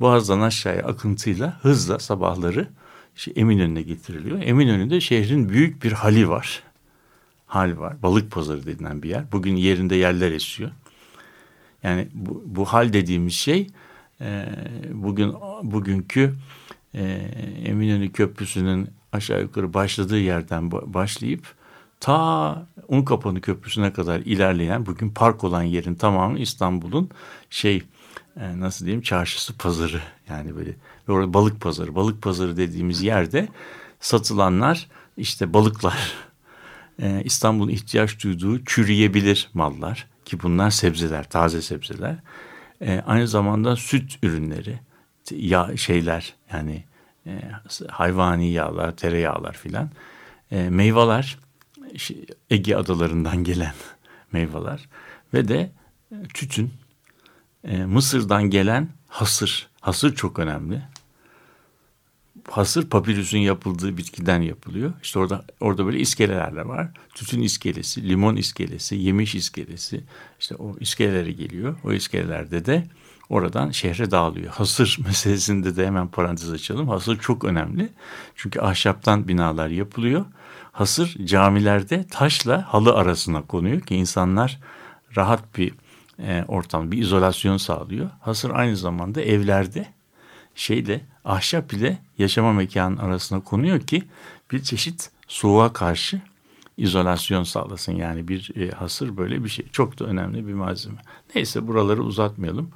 [0.00, 2.68] Boğaz'dan aşağıya akıntıyla hızla sabahları
[3.16, 4.42] işte Eminönü'ne getiriliyor.
[4.42, 6.62] Eminönü'nde şehrin büyük bir hali var.
[7.46, 8.02] Hal var.
[8.02, 9.32] Balık pazarı denilen bir yer.
[9.32, 10.70] Bugün yerinde yerler esiyor.
[11.82, 13.66] Yani bu, bu hal dediğimiz şey
[14.20, 14.46] e,
[14.92, 16.34] bugün bugünkü
[16.94, 17.02] e,
[17.64, 21.54] Eminönü Köprüsü'nün aşağı yukarı başladığı yerden ba- başlayıp
[22.00, 27.10] ta Unkapanı Köprüsü'ne kadar ilerleyen bugün park olan yerin tamamı İstanbul'un
[27.50, 27.82] şey
[28.36, 30.00] e, nasıl diyeyim çarşısı pazarı.
[30.28, 30.74] Yani böyle
[31.08, 31.94] orada balık pazarı.
[31.94, 33.48] Balık pazarı dediğimiz yerde
[34.00, 36.14] satılanlar işte balıklar
[37.02, 42.16] e, İstanbul'un ihtiyaç duyduğu çürüyebilir mallar ki bunlar sebzeler taze sebzeler
[42.80, 44.78] e, aynı zamanda süt ürünleri
[45.30, 46.84] yağ şeyler yani
[47.26, 47.40] e,
[47.88, 49.90] hayvani yağlar tereyağlar filan
[50.50, 51.38] e, meyveler
[52.50, 53.74] Ege adalarından gelen
[54.32, 54.88] meyveler
[55.34, 55.70] ve de
[56.12, 56.70] e, tütün
[57.64, 59.68] e, Mısır'dan gelen hasır.
[59.80, 60.82] Hasır çok önemli.
[62.50, 64.92] Hasır papirüsün yapıldığı bitkiden yapılıyor.
[65.02, 66.88] İşte orada orada böyle iskeleler de var.
[67.14, 70.04] Tütün iskelesi, limon iskelesi, yemiş iskelesi.
[70.40, 71.76] İşte o iskeleleri geliyor.
[71.84, 72.86] O iskelelerde de
[73.28, 74.52] oradan şehre dağılıyor.
[74.52, 76.88] Hasır meselesinde de hemen parantez açalım.
[76.88, 77.88] Hasır çok önemli.
[78.36, 80.24] Çünkü ahşaptan binalar yapılıyor.
[80.72, 84.60] Hasır camilerde taşla halı arasına konuyor ki insanlar
[85.16, 85.72] rahat bir
[86.18, 88.10] e, ortam, bir izolasyon sağlıyor.
[88.20, 89.86] Hasır aynı zamanda evlerde
[90.54, 94.02] şeyle ahşap ile yaşama mekanının arasına konuyor ki
[94.52, 96.20] bir çeşit soğuğa karşı
[96.76, 97.92] izolasyon sağlasın.
[97.92, 99.66] Yani bir e, hasır böyle bir şey.
[99.72, 100.98] Çok da önemli bir malzeme.
[101.34, 102.70] Neyse buraları uzatmayalım.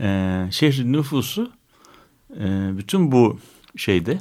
[0.00, 1.50] E, şehrin nüfusu
[2.40, 3.38] e, bütün bu
[3.76, 4.18] şeyde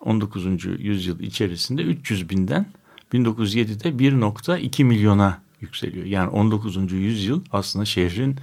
[0.00, 0.46] 19.
[0.64, 2.66] yüzyıl içerisinde 300 binden
[3.12, 6.06] 1907'de 1.2 milyona yükseliyor.
[6.06, 6.92] Yani 19.
[6.92, 8.36] yüzyıl aslında şehrin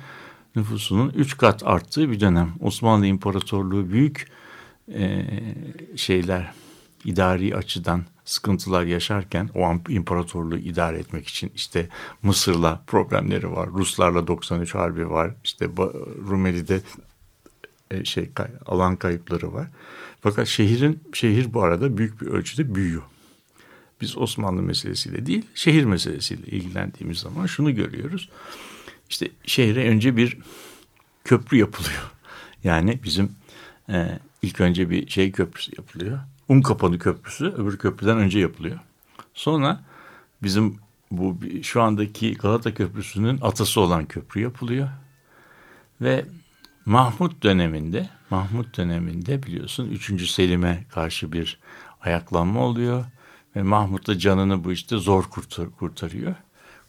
[0.56, 2.50] nüfusunun 3 kat arttığı bir dönem.
[2.60, 4.28] Osmanlı İmparatorluğu büyük
[4.94, 5.26] e,
[5.96, 6.54] şeyler
[7.06, 11.90] idari açıdan sıkıntılar yaşarken o imparatorluğu idare etmek için işte
[12.24, 13.70] Mısır'la problemleri var.
[13.70, 15.34] Ruslarla 93 harbi var.
[15.44, 15.66] İşte
[16.30, 16.82] Rumeli'de
[17.92, 18.30] e, şey
[18.66, 19.68] alan kayıpları var.
[20.22, 23.04] Fakat şehrin şehir bu arada büyük bir ölçüde büyüyor.
[24.02, 28.30] Biz Osmanlı meselesiyle değil, şehir meselesiyle ilgilendiğimiz zaman şunu görüyoruz.
[29.10, 30.38] İşte şehre önce bir
[31.24, 32.12] köprü yapılıyor.
[32.64, 33.32] Yani bizim
[33.90, 36.20] e, ilk önce bir şey köprüsü yapılıyor.
[36.50, 38.80] Unkapanı Köprüsü öbür köprüden önce yapılıyor.
[39.34, 39.84] Sonra
[40.44, 40.80] bizim
[41.12, 44.90] bu şu andaki Galata Köprüsü'nün atası olan köprü yapılıyor.
[46.02, 46.26] Ve
[46.86, 50.30] Mahmut döneminde, Mahmut döneminde biliyorsun 3.
[50.30, 51.60] Selim'e karşı bir
[52.02, 53.06] ayaklanma oluyor.
[53.56, 56.36] Ve Mahmut da canını bu işte zor kurtar, kurtarıyor.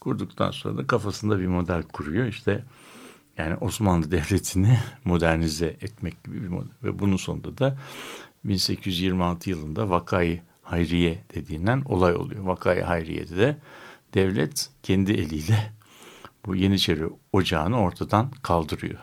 [0.01, 2.27] Kurduktan sonra da kafasında bir model kuruyor.
[2.27, 2.65] İşte
[3.39, 6.71] yani Osmanlı Devleti'ni modernize etmek gibi bir model.
[6.83, 7.79] Ve bunun sonunda da
[8.45, 12.45] 1826 yılında Vakayı Hayriye dediğinden olay oluyor.
[12.45, 13.57] Vakayı Hayriye'de de
[14.15, 15.73] devlet kendi eliyle
[16.47, 18.99] bu Yeniçeri ocağını ortadan kaldırıyor.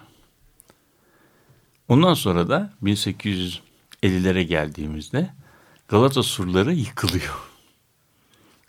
[1.87, 5.29] Ondan sonra da 1850'lere geldiğimizde
[5.87, 7.35] Galata surları yıkılıyor.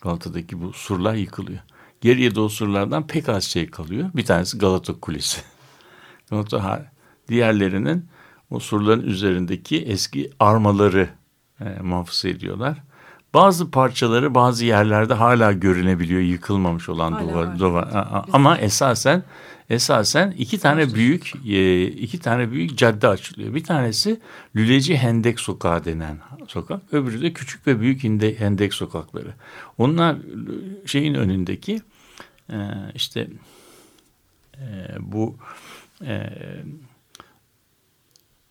[0.00, 1.61] Galata'daki bu surlar yıkılıyor.
[2.00, 4.11] Geriye de o surlardan pek az şey kalıyor.
[4.14, 5.55] Bir tanesi Galata Kulesi.
[6.30, 6.92] Galata
[7.28, 8.06] diğerlerinin
[8.50, 11.08] o surların üzerindeki eski armaları
[11.60, 12.82] e, muhafaza ediyorlar.
[13.34, 17.88] Bazı parçaları bazı yerlerde hala görünebiliyor yıkılmamış olan hala duvar, duvar.
[18.32, 19.22] ama esasen
[19.70, 23.54] esasen iki tane büyük e, iki tane büyük cadde açılıyor.
[23.54, 24.20] Bir tanesi
[24.56, 28.04] Lüleci Hendek Sokağı denen sokak, öbürü de küçük ve büyük
[28.38, 29.34] Hendek sokakları.
[29.78, 30.16] Onlar
[30.86, 31.80] şeyin önündeki
[32.50, 32.56] e,
[32.94, 33.28] işte
[35.00, 35.36] bu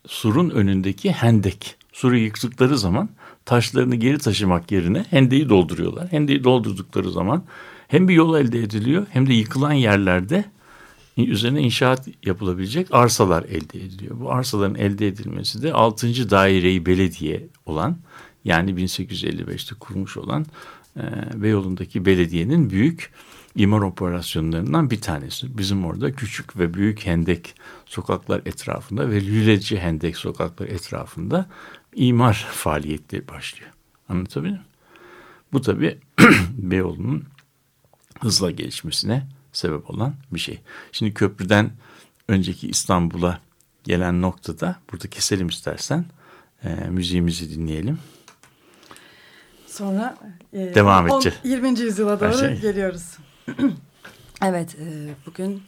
[0.06, 1.76] surun önündeki hendek.
[1.92, 3.08] Suru yıktıkları zaman
[3.44, 6.12] taşlarını geri taşımak yerine hendeyi dolduruyorlar.
[6.12, 7.44] Hendeyi doldurdukları zaman
[7.88, 10.44] hem bir yol elde ediliyor hem de yıkılan yerlerde
[11.16, 14.20] üzerine inşaat yapılabilecek arsalar elde ediliyor.
[14.20, 16.30] Bu arsaların elde edilmesi de 6.
[16.30, 17.96] daireyi belediye olan
[18.44, 20.46] yani 1855'te kurmuş olan
[20.96, 21.02] e,
[21.42, 23.12] Beyoğlu'ndaki belediyenin büyük
[23.56, 25.58] imar operasyonlarından bir tanesi.
[25.58, 27.54] Bizim orada küçük ve büyük hendek
[27.86, 31.46] sokaklar etrafında ve lüleci hendek sokaklar etrafında
[31.94, 33.70] imar faaliyetleri başlıyor.
[34.08, 34.66] Anlatabiliyor muyum?
[35.52, 35.98] Bu tabii
[36.50, 37.24] Beyoğlu'nun
[38.20, 40.60] hızla gelişmesine sebep olan bir şey.
[40.92, 41.70] Şimdi köprüden
[42.28, 43.40] önceki İstanbul'a
[43.84, 46.04] gelen noktada burada keselim istersen
[46.64, 47.98] e, müziğimizi dinleyelim.
[49.66, 50.18] Sonra
[50.52, 51.38] e, devam edeceğiz.
[51.44, 51.80] 20.
[51.80, 52.60] yüzyıla doğru şey.
[52.60, 53.16] geliyoruz.
[54.42, 55.62] Evet, e, bugün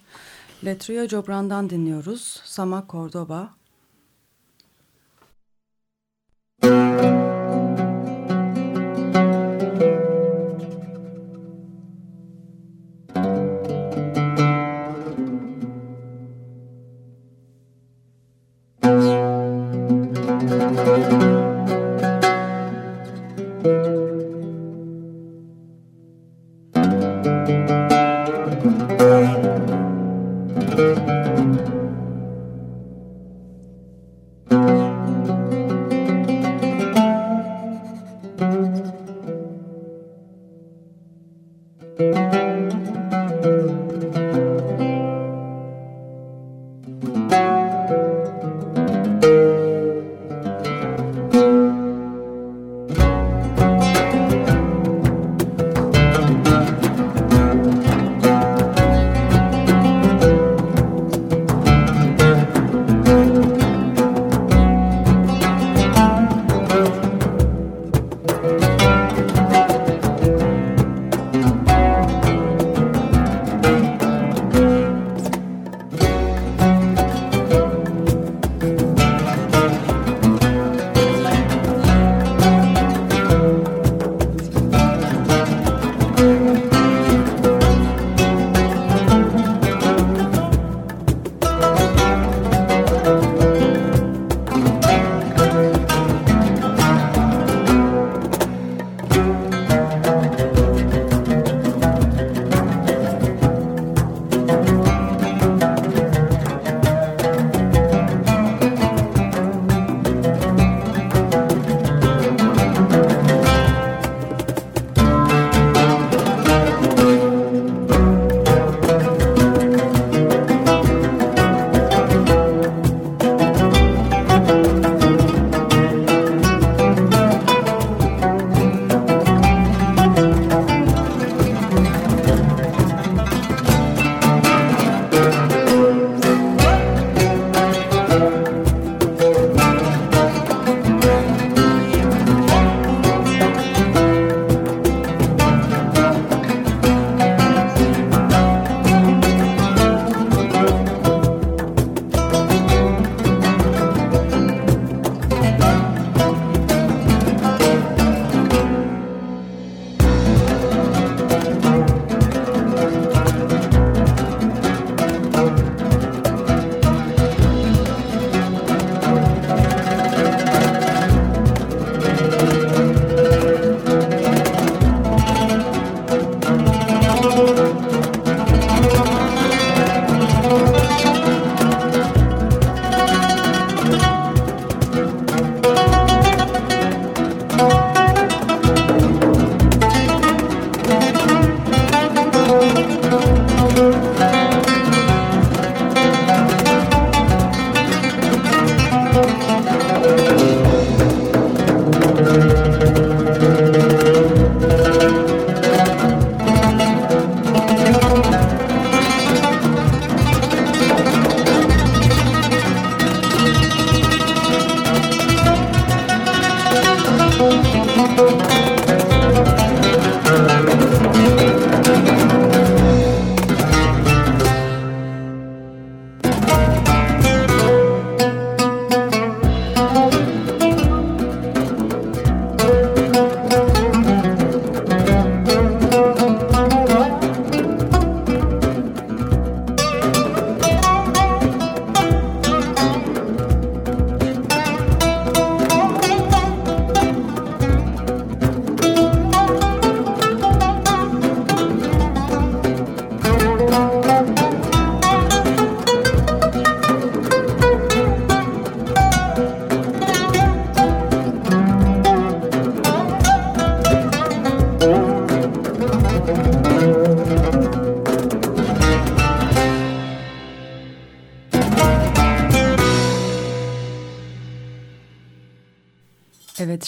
[0.64, 2.40] Letria Cobran'dan dinliyoruz.
[2.44, 3.57] Sama Cordoba.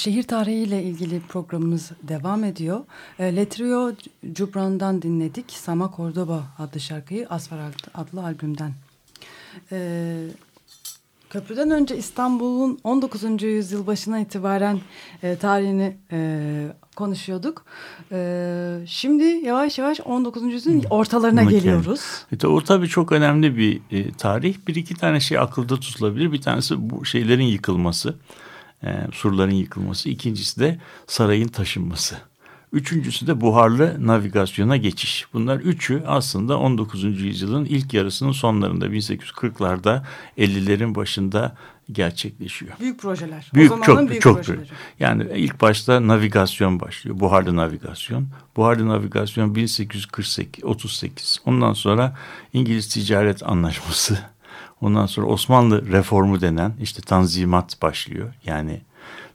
[0.01, 2.81] Şehir tarihiyle ilgili programımız devam ediyor.
[3.19, 3.93] E, Letrio
[4.33, 5.51] Cubran'dan dinledik.
[5.51, 8.73] Sama Cordoba adlı şarkıyı Asfalt adlı albümden.
[9.73, 9.79] E,
[11.31, 13.43] köprüden önce İstanbul'un 19.
[13.43, 14.81] yüzyıl başına itibaren
[15.23, 17.65] e, tarihini e, konuşuyorduk.
[18.13, 20.43] E, şimdi yavaş yavaş 19.
[20.43, 21.63] yüzyılın ortalarına Mükemmel.
[21.63, 22.01] geliyoruz.
[22.33, 24.57] Evet, o tabii çok önemli bir e, tarih.
[24.69, 26.33] Bir iki tane şey akılda tutulabilir.
[26.33, 28.15] Bir tanesi bu şeylerin yıkılması,
[28.85, 30.09] e, surların yıkılması.
[30.09, 32.17] İkincisi de sarayın taşınması.
[32.73, 35.27] Üçüncüsü de buharlı navigasyona geçiş.
[35.33, 37.05] Bunlar üçü aslında 19.
[37.05, 40.03] yüzyılın ilk yarısının sonlarında 1840'larda
[40.39, 41.57] 50'lerin başında
[41.93, 42.73] gerçekleşiyor.
[42.81, 43.51] Büyük projeler.
[43.55, 44.59] Büyük o çok büyük çok projeleri.
[44.59, 44.73] büyük.
[45.01, 47.21] Yani ilk başta navigasyon başlıyor.
[47.21, 48.29] Buharlı navigasyon.
[48.57, 51.39] Buharlı navigasyon 1848 38.
[51.47, 52.17] Ondan sonra
[52.53, 54.19] İngiliz Ticaret Anlaşması.
[54.81, 58.35] Ondan sonra Osmanlı reformu denen işte tanzimat başlıyor.
[58.45, 58.81] Yani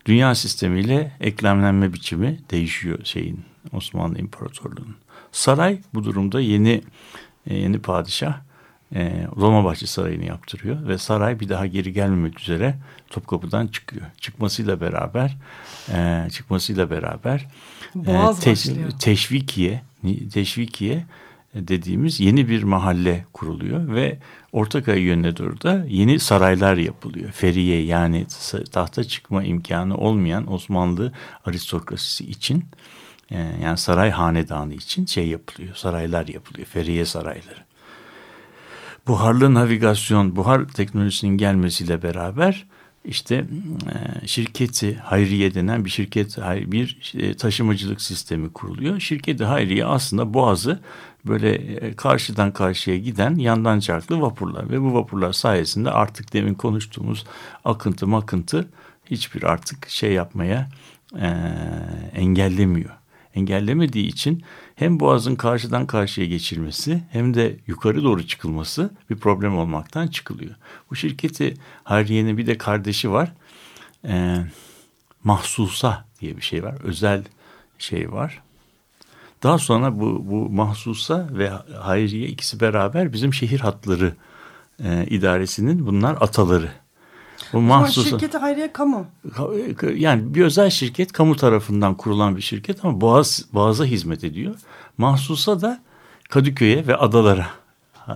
[0.05, 3.39] dünya sistemiyle eklemlenme biçimi değişiyor şeyin
[3.73, 4.95] Osmanlı İmparatorluğu'nun.
[5.31, 6.81] Saray bu durumda yeni
[7.47, 8.39] e, yeni padişah
[8.95, 12.75] e, Dolmabahçe Sarayı'nı yaptırıyor ve saray bir daha geri gelmemek üzere
[13.09, 14.05] Topkapı'dan çıkıyor.
[14.17, 15.37] Çıkmasıyla beraber
[15.93, 17.47] e, çıkmasıyla beraber
[17.95, 18.91] Boğaz başlıyor.
[18.99, 19.81] teşvikiye
[20.33, 21.05] teşvikiye
[21.55, 24.19] dediğimiz yeni bir mahalle kuruluyor ve
[24.51, 27.31] Ortaköy yönüne doğru da yeni saraylar yapılıyor.
[27.31, 28.25] Feriye yani
[28.71, 31.13] tahta çıkma imkanı olmayan Osmanlı
[31.45, 32.65] aristokrasisi için
[33.31, 35.75] e, yani saray hanedanı için şey yapılıyor.
[35.75, 36.67] Saraylar yapılıyor.
[36.67, 37.65] Feriye sarayları.
[39.07, 42.65] Buharlı navigasyon, buhar teknolojisinin gelmesiyle beraber
[43.05, 43.45] işte
[44.23, 46.37] e, şirketi Hayriye denen bir şirket
[46.71, 48.99] bir e, taşımacılık sistemi kuruluyor.
[48.99, 50.79] Şirketi Hayriye aslında Boğaz'ı
[51.27, 57.25] böyle e, karşıdan karşıya giden yandan çarklı vapurlar ve bu vapurlar sayesinde artık demin konuştuğumuz
[57.65, 58.67] akıntı makıntı
[59.05, 60.69] hiçbir artık şey yapmaya
[61.19, 61.27] e,
[62.13, 62.89] engellemiyor.
[63.35, 64.43] Engellemediği için
[64.75, 70.55] hem boğazın karşıdan karşıya geçilmesi hem de yukarı doğru çıkılması bir problem olmaktan çıkılıyor.
[70.89, 71.53] Bu şirketi
[71.83, 73.33] Harriye'nin bir de kardeşi var.
[74.07, 74.37] E,
[75.23, 76.75] mahsusa diye bir şey var.
[76.83, 77.23] Özel
[77.77, 78.41] şey var.
[79.45, 84.13] Daha sonra bu, bu mahsusa ve hayriye ikisi beraber bizim şehir hatları
[84.83, 86.69] e, idaresinin bunlar ataları.
[87.53, 89.05] Bu mahsusa, şirketi hayriye kamu.
[89.95, 94.55] Yani bir özel şirket kamu tarafından kurulan bir şirket ama Boğaz, Boğaz'a hizmet ediyor.
[94.97, 95.81] Mahsusa da
[96.29, 97.47] Kadıköy'e ve adalara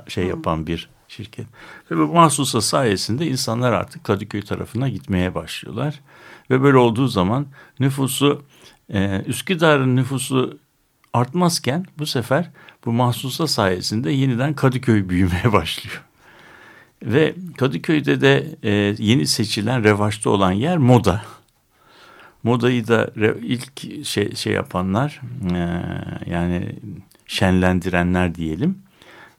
[0.08, 1.48] şey yapan bir şirket.
[1.92, 6.00] Ve bu mahsusa sayesinde insanlar artık Kadıköy tarafına gitmeye başlıyorlar.
[6.50, 7.46] Ve böyle olduğu zaman
[7.80, 8.44] nüfusu
[8.94, 10.58] e, Üsküdar'ın nüfusu
[11.14, 12.50] artmazken bu sefer
[12.86, 16.04] bu mahsusa sayesinde yeniden Kadıköy büyümeye başlıyor.
[17.04, 21.22] Ve Kadıköy'de de e, yeni seçilen revaçta olan yer moda.
[22.44, 25.22] Modayı da re, ilk şey, şey yapanlar
[25.54, 25.82] e,
[26.32, 26.76] yani
[27.28, 28.78] şenlendirenler diyelim.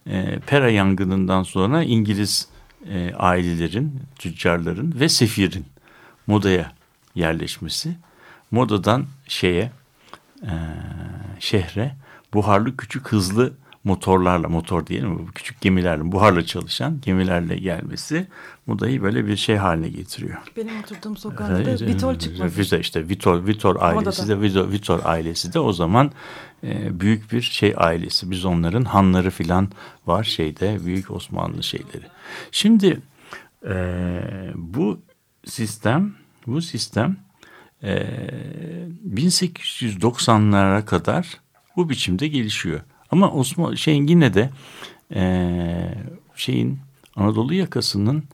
[0.07, 2.49] E, Pera yangınından sonra İngiliz
[2.89, 5.67] e, ailelerin, tüccarların ve sefirin
[6.27, 6.73] modaya
[7.15, 7.97] yerleşmesi.
[8.51, 9.71] Modadan şeye
[10.43, 10.55] e,
[11.39, 11.97] şehre
[12.35, 13.53] buharlı küçük hızlı
[13.85, 18.27] motorlarla motor diyelim küçük gemilerle buharla çalışan gemilerle gelmesi
[18.67, 20.39] modayı böyle bir şey haline getiriyor.
[20.57, 22.61] Benim oturduğum sokakta da Vitol çıkması.
[22.61, 26.11] İşte, işte Vitor, Vitor ailesi de Vitor, Vitor ailesi de o zaman
[26.65, 28.31] e, büyük bir şey ailesi.
[28.31, 29.69] Biz onların hanları filan
[30.07, 32.07] var şeyde büyük Osmanlı şeyleri.
[32.51, 33.01] Şimdi
[33.69, 33.75] e,
[34.55, 35.01] bu
[35.45, 36.15] sistem
[36.47, 37.17] bu sistem
[37.83, 38.07] e,
[39.15, 41.41] 1890'lara kadar
[41.77, 42.81] bu biçimde gelişiyor.
[43.11, 44.51] Ama Osman şeyin yine de
[45.15, 45.25] e,
[46.37, 46.79] şeyin
[47.17, 48.25] Anadolu yakasının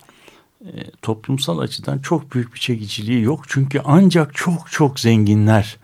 [0.65, 3.45] e, toplumsal açıdan çok büyük bir çekiciliği yok.
[3.49, 5.77] Çünkü ancak çok çok zenginler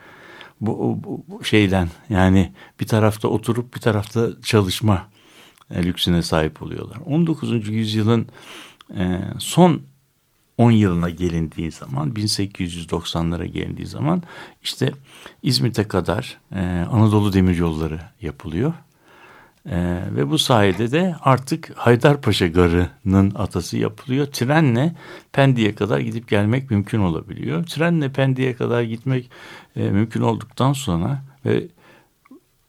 [0.61, 5.09] bu, bu, bu şeyden yani bir tarafta oturup bir tarafta çalışma
[5.71, 6.99] e, lüksüne sahip oluyorlar.
[7.07, 7.69] 19.
[7.69, 8.27] yüzyılın
[8.97, 9.83] e, son
[10.59, 14.23] 10 yılına gelindiği zaman 1890'lara gelindiği zaman
[14.63, 14.93] işte
[15.43, 18.73] İzmit'e kadar e, Anadolu Demiryolları yapılıyor.
[19.67, 24.27] E, ve bu sayede de artık Haydarpaşa Garı'nın atası yapılıyor.
[24.27, 24.95] Trenle
[25.33, 27.65] Pendik'e kadar gidip gelmek mümkün olabiliyor.
[27.67, 29.31] Trenle Pendik'e kadar gitmek
[29.77, 31.69] e, mümkün olduktan sonra ve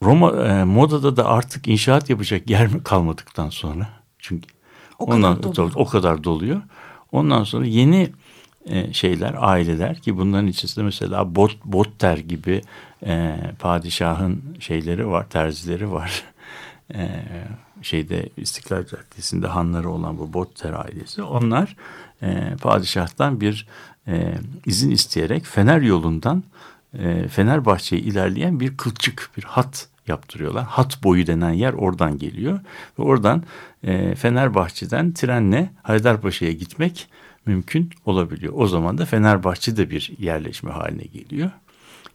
[0.04, 4.48] Roma e, modada da artık inşaat yapacak yer mi kalmadıktan sonra çünkü
[5.00, 6.62] o ondan kadar o kadar doluyor.
[7.14, 8.10] Ondan sonra yeni
[8.66, 12.62] e, şeyler, aileler ki bunların içerisinde mesela Bot, Botter gibi
[13.06, 16.24] e, padişahın şeyleri var, terzileri var.
[16.96, 17.10] E,
[17.82, 21.24] şeyde İstiklal Caddesi'nde hanları olan bu Botter ailesi.
[21.24, 21.76] Onlar
[22.22, 23.68] e, padişahtan bir
[24.08, 24.34] e,
[24.66, 26.44] izin isteyerek Fener yolundan
[27.00, 30.64] e, Fenerbahçe'ye ilerleyen bir kılçık, bir hat yaptırıyorlar.
[30.64, 32.60] Hat boyu denen yer oradan geliyor.
[33.00, 33.44] Ve oradan
[33.84, 37.08] e, Fenerbahçe'den trenle Haydarpaşa'ya gitmek
[37.46, 38.54] mümkün olabiliyor.
[38.56, 41.52] O zaman da Fenerbahçe de bir yerleşme haline geliyor.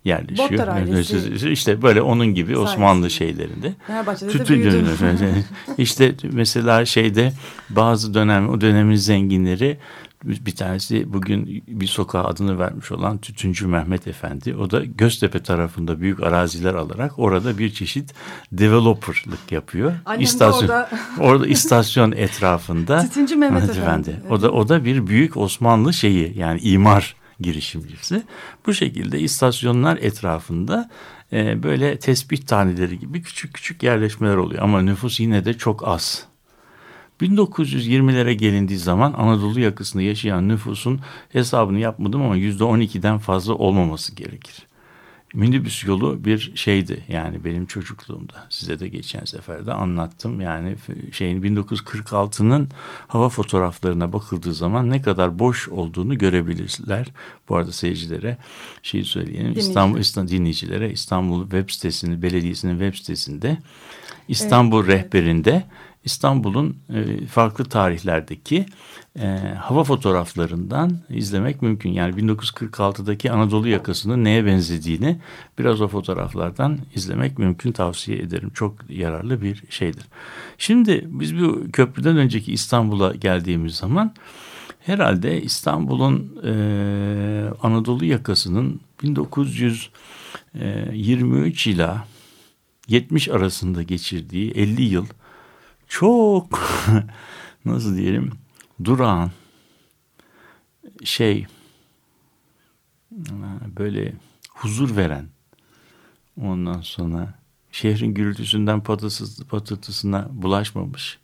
[0.04, 0.50] Yerleşiyor.
[0.50, 1.50] Bottar ailesi.
[1.50, 3.74] İşte böyle onun gibi Osmanlı şeylerinde.
[3.86, 4.72] Fenerbahçe'de de Tütü büyüdüm.
[4.72, 5.34] dönüyor.
[5.78, 7.32] işte mesela şeyde
[7.70, 9.78] bazı dönem o dönemin zenginleri
[10.24, 14.54] bir tanesi bugün bir sokağa adını vermiş olan Tütüncü Mehmet Efendi.
[14.56, 18.14] O da Göztepe tarafında büyük araziler alarak orada bir çeşit
[18.52, 19.92] developerlık yapıyor.
[20.06, 20.90] Annem İstasyon, orada-
[21.20, 24.22] orada istasyon etrafında Tütüncü Mehmet Efendi.
[24.30, 28.22] O da o da bir büyük Osmanlı şeyi yani imar girişimcisi.
[28.66, 30.90] Bu şekilde istasyonlar etrafında
[31.32, 36.26] e, böyle tespih taneleri gibi küçük küçük yerleşmeler oluyor ama nüfus yine de çok az.
[37.20, 41.00] 1920'lere gelindiği zaman Anadolu yakasında yaşayan nüfusun
[41.32, 44.68] hesabını yapmadım ama %12'den fazla olmaması gerekir.
[45.34, 48.46] Minibüs yolu bir şeydi yani benim çocukluğumda.
[48.50, 50.40] Size de geçen seferde anlattım.
[50.40, 50.76] Yani
[51.12, 52.68] şeyin 1946'nın
[53.08, 57.06] hava fotoğraflarına bakıldığı zaman ne kadar boş olduğunu görebilirler.
[57.48, 58.38] Bu arada seyircilere
[58.82, 59.58] şeyi söyleyelim.
[59.58, 63.58] İstanbul, İstanbul dinleyicilere İstanbul web sitesinin belediyesinin web sitesinde
[64.28, 65.64] İstanbul rehberinde
[66.08, 68.66] İstanbul'un e, farklı tarihlerdeki
[69.18, 69.26] e,
[69.58, 71.90] hava fotoğraflarından izlemek mümkün.
[71.90, 75.16] Yani 1946'daki Anadolu yakasının neye benzediğini
[75.58, 78.50] biraz o fotoğraflardan izlemek mümkün tavsiye ederim.
[78.54, 80.04] Çok yararlı bir şeydir.
[80.58, 84.14] Şimdi biz bu köprüden önceki İstanbul'a geldiğimiz zaman
[84.80, 86.52] herhalde İstanbul'un e,
[87.62, 92.06] Anadolu yakasının 1923 ila
[92.88, 95.06] 70 arasında geçirdiği 50 yıl
[95.88, 96.60] çok
[97.64, 98.32] nasıl diyelim
[98.84, 99.30] durağan
[101.04, 101.46] şey
[103.78, 104.12] böyle
[104.50, 105.26] huzur veren
[106.40, 107.34] ondan sonra
[107.72, 111.18] şehrin gürültüsünden patısız, patırtısına bulaşmamış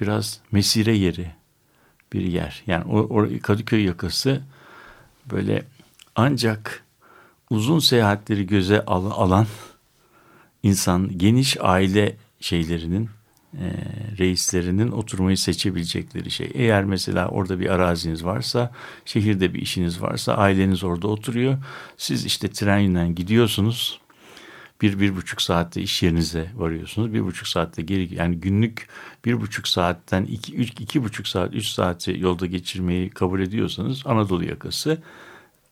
[0.00, 1.34] biraz mesire yeri
[2.12, 2.62] bir yer.
[2.66, 4.42] Yani o, o Kadıköy yakası
[5.30, 5.64] böyle
[6.14, 6.84] ancak
[7.50, 9.46] uzun seyahatleri göze al, alan
[10.62, 13.10] insan geniş aile şeylerinin
[13.54, 13.66] e,
[14.18, 16.50] reislerinin oturmayı seçebilecekleri şey.
[16.54, 18.72] Eğer mesela orada bir araziniz varsa,
[19.04, 21.58] şehirde bir işiniz varsa, aileniz orada oturuyor.
[21.96, 24.00] Siz işte trenle gidiyorsunuz.
[24.82, 27.12] Bir, bir buçuk saatte iş yerinize varıyorsunuz.
[27.14, 28.88] Bir buçuk saatte geri, yani günlük
[29.24, 34.44] bir buçuk saatten iki, üç, iki buçuk saat, üç saati yolda geçirmeyi kabul ediyorsanız Anadolu
[34.44, 35.02] yakası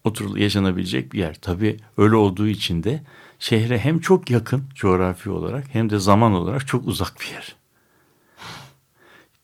[0.04, 1.34] oturul yaşanabilecek bir yer.
[1.34, 3.02] Tabii öyle olduğu için de
[3.38, 7.59] şehre hem çok yakın coğrafi olarak hem de zaman olarak çok uzak bir yer.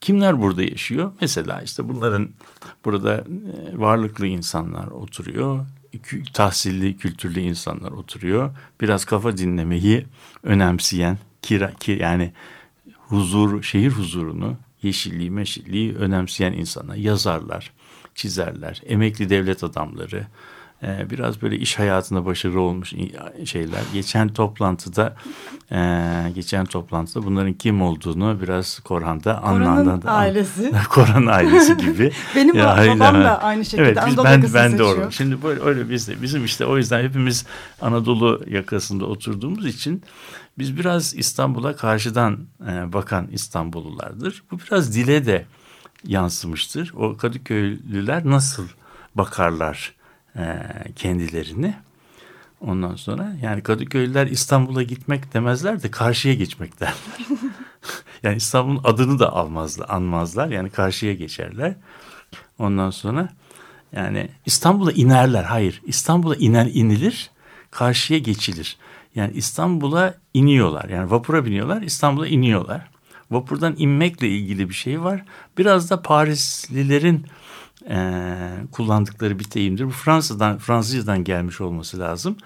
[0.06, 1.12] Kimler burada yaşıyor?
[1.20, 2.28] Mesela işte bunların
[2.84, 3.24] burada
[3.72, 5.66] varlıklı insanlar oturuyor.
[6.32, 8.56] Tahsilli, kültürlü insanlar oturuyor.
[8.80, 10.06] Biraz kafa dinlemeyi
[10.42, 12.32] önemseyen, kira, ki yani
[13.08, 17.72] huzur, şehir huzurunu, yeşilliği, meşilliği önemseyen insanlar, yazarlar,
[18.14, 20.26] çizerler, emekli devlet adamları,
[21.10, 22.92] biraz böyle iş hayatında başarılı olmuş
[23.44, 23.80] şeyler.
[23.92, 25.16] Geçen toplantıda
[26.34, 30.72] geçen toplantıda bunların kim olduğunu biraz Korhan'da Korhan'ın ailesi.
[30.90, 32.12] Korhan ailesi gibi.
[32.36, 34.96] Benim ya, babam da aynı şekilde evet, biz, Anadolu ben, ben seçiyor.
[34.96, 35.12] doğru.
[35.12, 37.46] Şimdi böyle öyle biz de bizim işte o yüzden hepimiz
[37.80, 40.02] Anadolu yakasında oturduğumuz için
[40.58, 42.38] biz biraz İstanbul'a karşıdan
[42.92, 44.42] bakan İstanbullulardır.
[44.50, 45.46] Bu biraz dile de
[46.04, 46.92] yansımıştır.
[46.96, 48.64] O Kadıköylüler nasıl
[49.14, 49.95] bakarlar
[50.96, 51.74] kendilerini.
[52.60, 56.94] Ondan sonra yani Kadıköylüler İstanbul'a gitmek demezler de karşıya geçmek derler.
[58.22, 60.48] yani İstanbul'un adını da almazlar, anmazlar.
[60.48, 61.74] Yani karşıya geçerler.
[62.58, 63.28] Ondan sonra
[63.92, 65.44] yani İstanbul'a inerler.
[65.44, 67.30] Hayır, İstanbul'a iner inilir,
[67.70, 68.76] karşıya geçilir.
[69.14, 70.88] Yani İstanbul'a iniyorlar.
[70.88, 72.88] Yani vapura biniyorlar, İstanbul'a iniyorlar.
[73.30, 75.24] Vapurdan inmekle ilgili bir şey var.
[75.58, 77.26] Biraz da Parislilerin
[77.90, 77.98] e,
[78.72, 79.84] kullandıkları bir deyimdir.
[79.84, 82.36] Bu Fransa'dan, Fransızcadan gelmiş olması lazım.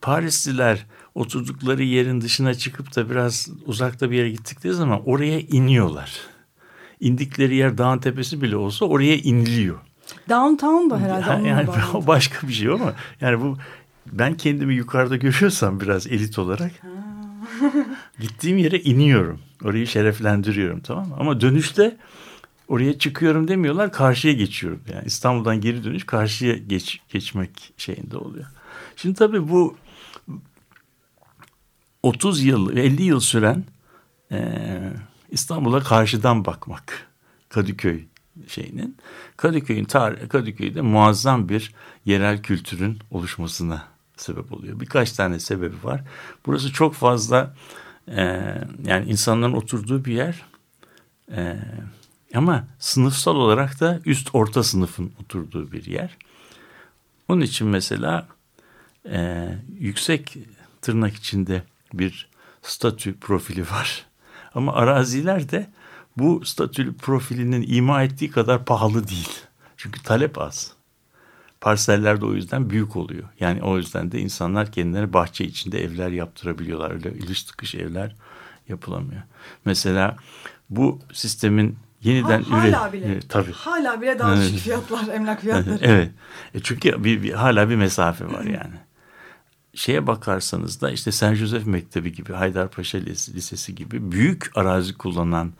[0.00, 6.20] Parisliler oturdukları yerin dışına çıkıp da biraz uzakta bir yere gittikleri zaman oraya iniyorlar.
[7.00, 9.78] İndikleri yer dağın tepesi bile olsa oraya iniliyor.
[10.28, 11.68] Downtown da herhalde yani, yani
[12.06, 13.58] başka bir şey ama yani bu
[14.12, 16.72] ben kendimi yukarıda görüyorsam biraz elit olarak
[18.20, 19.40] gittiğim yere iniyorum.
[19.64, 21.14] Orayı şereflendiriyorum tamam mı?
[21.18, 21.96] Ama dönüşte
[22.68, 24.80] oraya çıkıyorum demiyorlar karşıya geçiyorum.
[24.92, 28.46] Yani İstanbul'dan geri dönüş karşıya geç, geçmek şeyinde oluyor.
[28.96, 29.76] Şimdi tabii bu
[32.02, 33.64] 30 yıl 50 yıl süren
[34.32, 34.58] e,
[35.30, 37.08] İstanbul'a karşıdan bakmak
[37.48, 38.04] Kadıköy
[38.46, 38.96] şeyinin
[39.36, 43.84] Kadıköy'ün tarih Kadıköy'de muazzam bir yerel kültürün oluşmasına
[44.16, 44.80] sebep oluyor.
[44.80, 46.04] Birkaç tane sebebi var.
[46.46, 47.54] Burası çok fazla
[48.08, 48.22] e,
[48.84, 50.42] yani insanların oturduğu bir yer.
[51.32, 51.56] E,
[52.34, 56.16] ama sınıfsal olarak da üst orta sınıfın oturduğu bir yer.
[57.28, 58.28] Onun için mesela
[59.10, 59.48] e,
[59.78, 60.36] yüksek
[60.82, 61.62] tırnak içinde
[61.92, 62.28] bir
[62.62, 64.06] statü profili var.
[64.54, 65.70] Ama araziler de
[66.16, 69.40] bu statü profilinin ima ettiği kadar pahalı değil.
[69.76, 70.72] Çünkü talep az.
[71.60, 73.28] Parseller de o yüzden büyük oluyor.
[73.40, 76.90] Yani o yüzden de insanlar kendilerine bahçe içinde evler yaptırabiliyorlar.
[76.90, 78.16] Öyle iliş tıkış evler
[78.68, 79.22] yapılamıyor.
[79.64, 80.16] Mesela
[80.70, 82.92] bu sistemin yeniden ha, hala üret...
[82.92, 83.06] bile.
[83.06, 83.52] Evet, tabii.
[83.52, 85.78] Hala bile daha düşük fiyatlar, emlak fiyatları.
[85.82, 86.10] evet.
[86.54, 88.74] E çünkü bir, bir, hala bir mesafe var yani.
[89.74, 95.52] Şeye bakarsanız da işte Saint Joseph Mektebi gibi, Haydarpaşa Lisesi gibi büyük arazi kullanan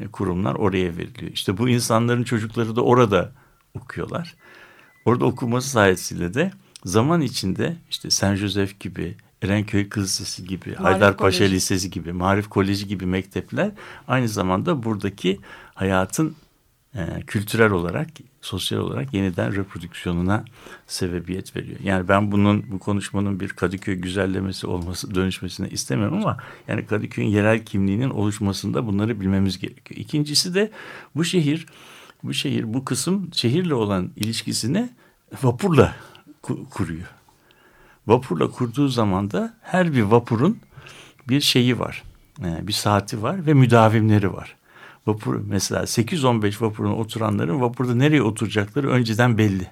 [0.00, 1.32] e, kurumlar oraya veriliyor.
[1.32, 3.32] İşte bu insanların çocukları da orada
[3.74, 4.34] okuyorlar.
[5.04, 6.50] Orada okuması sayesinde de
[6.84, 11.54] zaman içinde işte Saint Joseph gibi, Erenköy Kız Lisesi gibi, Marif Haydarpaşa Koleji.
[11.54, 13.70] Lisesi gibi, Marif Koleji gibi mektepler
[14.08, 15.40] aynı zamanda buradaki
[15.74, 16.36] hayatın
[16.94, 18.08] e, kültürel olarak,
[18.40, 20.44] sosyal olarak yeniden reprodüksiyonuna
[20.86, 21.80] sebebiyet veriyor.
[21.82, 26.36] Yani ben bunun bu konuşmanın bir Kadıköy güzellemesi olması dönüşmesini istemiyorum ama
[26.68, 30.00] yani Kadıköy'ün yerel kimliğinin oluşmasında bunları bilmemiz gerekiyor.
[30.00, 30.70] İkincisi de
[31.14, 31.66] bu şehir
[32.22, 34.90] bu şehir bu kısım şehirle olan ilişkisini
[35.42, 35.96] vapurla
[36.42, 37.06] ku- kuruyor.
[38.08, 40.58] Vapurla kurduğu zaman da her bir vapurun
[41.28, 42.02] bir şeyi var.
[42.44, 44.56] e, Bir saati var ve müdavimleri var.
[45.06, 49.66] Vapur mesela 8-15 vapurun oturanların vapurda nereye oturacakları önceden belli.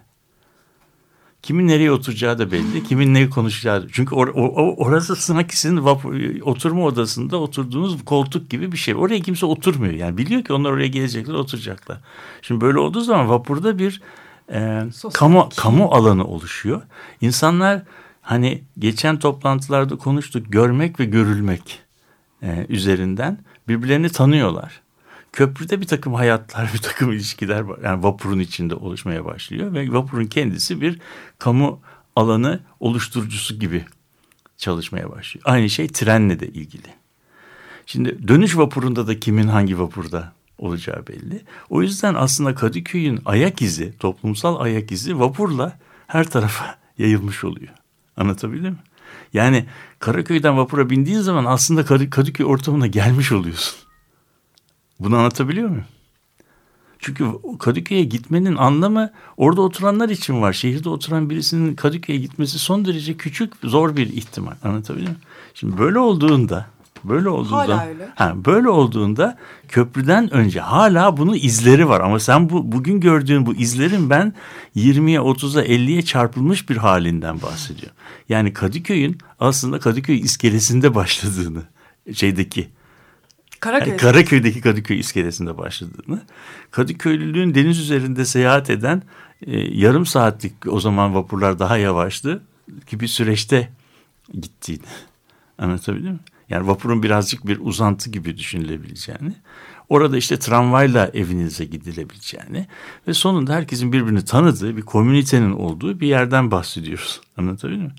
[1.43, 2.85] Kimin nereye oturacağı da belli.
[2.85, 3.89] Kimin ne konuşacağı.
[3.93, 8.95] Çünkü or, o- orası Snakis'in vapur, oturma odasında oturduğunuz koltuk gibi bir şey.
[8.95, 9.93] Oraya kimse oturmuyor.
[9.95, 11.99] Yani biliyor ki onlar oraya gelecekler oturacaklar.
[12.43, 14.01] Şimdi böyle olduğu zaman vapurda bir
[14.53, 16.83] e, Sosyal kamu, kamu alanı oluşuyor.
[17.21, 17.83] İnsanlar
[18.27, 21.81] hani geçen toplantılarda konuştuk görmek ve görülmek
[22.43, 24.81] e, üzerinden birbirlerini tanıyorlar.
[25.33, 27.65] Köprüde bir takım hayatlar, bir takım ilişkiler.
[27.85, 30.99] Yani vapurun içinde oluşmaya başlıyor ve vapurun kendisi bir
[31.39, 31.81] kamu
[32.17, 33.85] alanı oluşturucusu gibi
[34.57, 35.45] çalışmaya başlıyor.
[35.49, 36.89] Aynı şey trenle de ilgili.
[37.87, 41.43] Şimdi dönüş vapurunda da kimin hangi vapurda olacağı belli.
[41.71, 47.86] O yüzden aslında Kadıköy'ün ayak izi, toplumsal ayak izi vapurla her tarafa yayılmış oluyor.
[48.17, 48.79] Anlatabildim mi?
[49.33, 49.67] Yani
[49.99, 53.79] Karaköy'den vapura bindiğin zaman aslında Kadı- Kadıköy ortamına gelmiş oluyorsun.
[55.01, 55.85] Bunu anlatabiliyor muyum?
[56.99, 57.25] Çünkü
[57.59, 60.53] Kadıköy'e gitmenin anlamı orada oturanlar için var.
[60.53, 64.55] Şehirde oturan birisinin Kadıköy'e gitmesi son derece küçük, zor bir ihtimal.
[64.65, 65.23] Anlatabiliyor muyum?
[65.55, 66.67] Şimdi böyle olduğunda,
[67.09, 68.09] böyle olduğunda, Hala öyle.
[68.15, 69.39] Ha, böyle olduğunda
[69.69, 72.01] köprüden önce hala bunun izleri var.
[72.01, 74.33] Ama sen bu bugün gördüğün bu izlerin ben
[74.77, 77.97] 20'ye, 30'a, 50'ye çarpılmış bir halinden bahsediyorum.
[78.29, 81.63] Yani Kadıköy'ün aslında Kadıköy iskelesinde başladığını,
[82.13, 82.69] şeydeki
[83.61, 83.89] Karaköy.
[83.89, 86.23] yani Karaköy'deki Kadıköy iskelesinde başladığını,
[86.71, 89.03] Kadıköylülüğün deniz üzerinde seyahat eden
[89.47, 92.43] e, yarım saatlik o zaman vapurlar daha yavaştı
[92.87, 93.73] ki bir süreçte
[94.33, 94.87] gittiğini
[95.59, 96.19] anlatabildim mi?
[96.49, 99.35] Yani vapurun birazcık bir uzantı gibi düşünülebileceğini,
[99.89, 102.67] orada işte tramvayla evinize gidilebileceğini
[103.09, 107.21] ve sonunda herkesin birbirini tanıdığı bir komünitenin olduğu bir yerden bahsediyoruz.
[107.37, 107.95] Anlatabildim mi?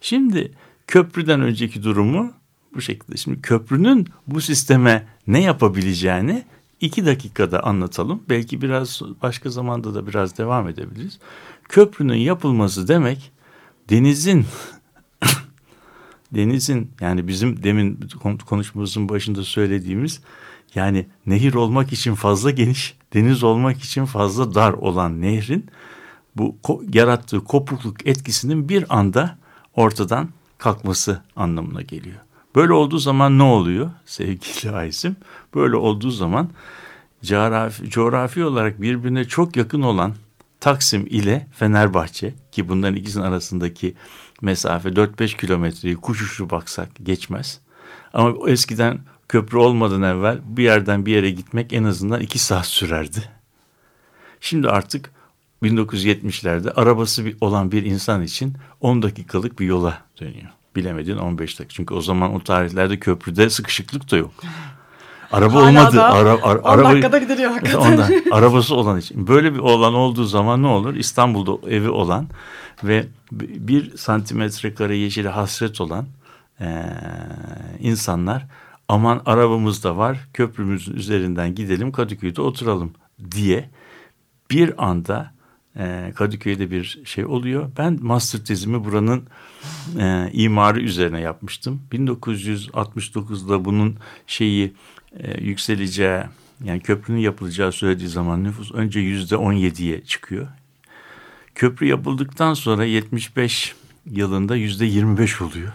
[0.00, 0.52] Şimdi
[0.86, 2.32] köprüden önceki durumu
[2.74, 3.16] bu şekilde.
[3.16, 6.44] Şimdi köprünün bu sisteme ne yapabileceğini
[6.80, 8.22] iki dakikada anlatalım.
[8.28, 11.18] Belki biraz başka zamanda da biraz devam edebiliriz.
[11.68, 13.32] Köprünün yapılması demek
[13.90, 14.46] denizin
[16.34, 18.00] denizin yani bizim demin
[18.46, 20.20] konuşmamızın başında söylediğimiz
[20.74, 25.66] yani nehir olmak için fazla geniş, deniz olmak için fazla dar olan nehrin
[26.36, 26.56] bu
[26.92, 29.38] yarattığı kopukluk etkisinin bir anda
[29.74, 30.28] ortadan
[30.58, 32.20] kalkması anlamına geliyor.
[32.54, 35.16] Böyle olduğu zaman ne oluyor sevgili Aysim?
[35.54, 36.50] Böyle olduğu zaman
[37.22, 40.14] coğrafi, coğrafi olarak birbirine çok yakın olan
[40.62, 43.94] Taksim ile Fenerbahçe ki bunların ikisinin arasındaki
[44.42, 47.60] mesafe 4-5 kilometreyi kuş uçuşu baksak geçmez.
[48.12, 53.30] Ama eskiden köprü olmadan evvel bir yerden bir yere gitmek en azından 2 saat sürerdi.
[54.40, 55.10] Şimdi artık
[55.62, 60.50] 1970'lerde arabası olan bir insan için 10 dakikalık bir yola dönüyor.
[60.76, 61.74] Bilemedin 15 dakika.
[61.74, 64.32] Çünkü o zaman o tarihlerde köprüde sıkışıklık da yok.
[65.32, 66.02] Araba Hala olmadı.
[66.02, 67.92] Ara, ara, 10 araba, dakikada gidiyor hakikaten.
[67.92, 69.26] Ondan, arabası olan için.
[69.28, 70.94] Böyle bir olan olduğu zaman ne olur?
[70.94, 72.28] İstanbul'da evi olan
[72.84, 76.06] ve bir santimetre kare yeşile hasret olan
[76.60, 76.84] e,
[77.80, 78.46] insanlar
[78.88, 82.92] aman arabamız da var köprümüzün üzerinden gidelim Kadıköy'de oturalım
[83.30, 83.70] diye
[84.50, 85.32] bir anda
[85.76, 87.70] e, Kadıköy'de bir şey oluyor.
[87.78, 89.22] Ben master tezimi buranın
[89.98, 91.82] e, imarı üzerine yapmıştım.
[91.92, 94.72] 1969'da bunun şeyi
[95.18, 96.20] e, yükseleceği
[96.64, 100.48] yani köprünün yapılacağı söylediği zaman nüfus önce yüzde 17'ye çıkıyor.
[101.54, 103.74] Köprü yapıldıktan sonra 75
[104.10, 105.72] yılında yüzde 25 oluyor.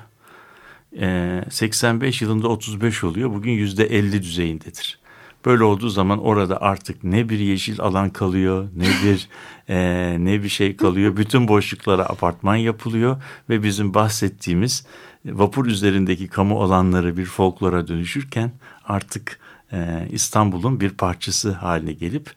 [0.99, 3.33] E, 85 yılında 35 oluyor.
[3.33, 4.99] Bugün yüzde 50 düzeyindedir.
[5.45, 9.29] Böyle olduğu zaman orada artık ne bir yeşil alan kalıyor, ne bir
[9.69, 11.17] e, ne bir şey kalıyor.
[11.17, 14.85] Bütün boşluklara apartman yapılıyor ve bizim bahsettiğimiz
[15.27, 18.51] vapur üzerindeki kamu alanları bir folklora dönüşürken
[18.85, 19.39] artık
[19.73, 22.31] e, İstanbul'un bir parçası haline gelip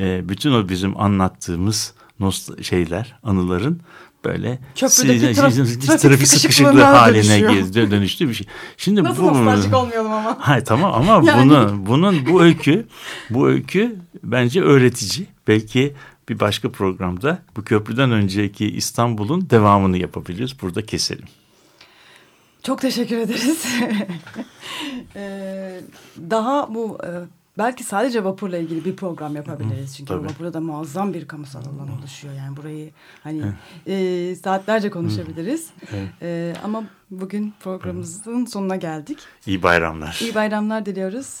[0.00, 3.80] e, bütün o bizim anlattığımız nost- şeyler, anıların
[4.24, 7.90] böyle Köprüdeki si- trafik- trafik, sıkışıklığı haline dönüşüyor.
[7.90, 8.46] dönüştü bir şey.
[8.76, 10.36] Şimdi Nasıl bu nostaljik olmayalım ama.
[10.40, 11.50] Hayır tamam ama Yani.
[11.50, 12.86] bunu bunun bu öykü
[13.30, 15.26] bu öykü bence öğretici.
[15.48, 15.94] Belki
[16.28, 20.62] bir başka programda bu köprüden önceki İstanbul'un devamını yapabiliriz.
[20.62, 21.24] Burada keselim.
[22.66, 23.66] Çok teşekkür ederiz.
[25.16, 25.80] Ee,
[26.30, 27.08] daha bu e,
[27.58, 29.96] belki sadece vapurla ilgili bir program yapabiliriz.
[29.96, 30.24] Çünkü Tabii.
[30.24, 32.34] vapurda da muazzam bir kamusal alan oluşuyor.
[32.34, 32.90] Yani burayı
[33.22, 33.42] hani
[33.86, 35.70] e, saatlerce konuşabiliriz.
[35.92, 36.08] Evet.
[36.22, 39.18] E, ama bugün programımızın sonuna geldik.
[39.46, 40.18] İyi bayramlar.
[40.22, 41.40] İyi bayramlar diliyoruz.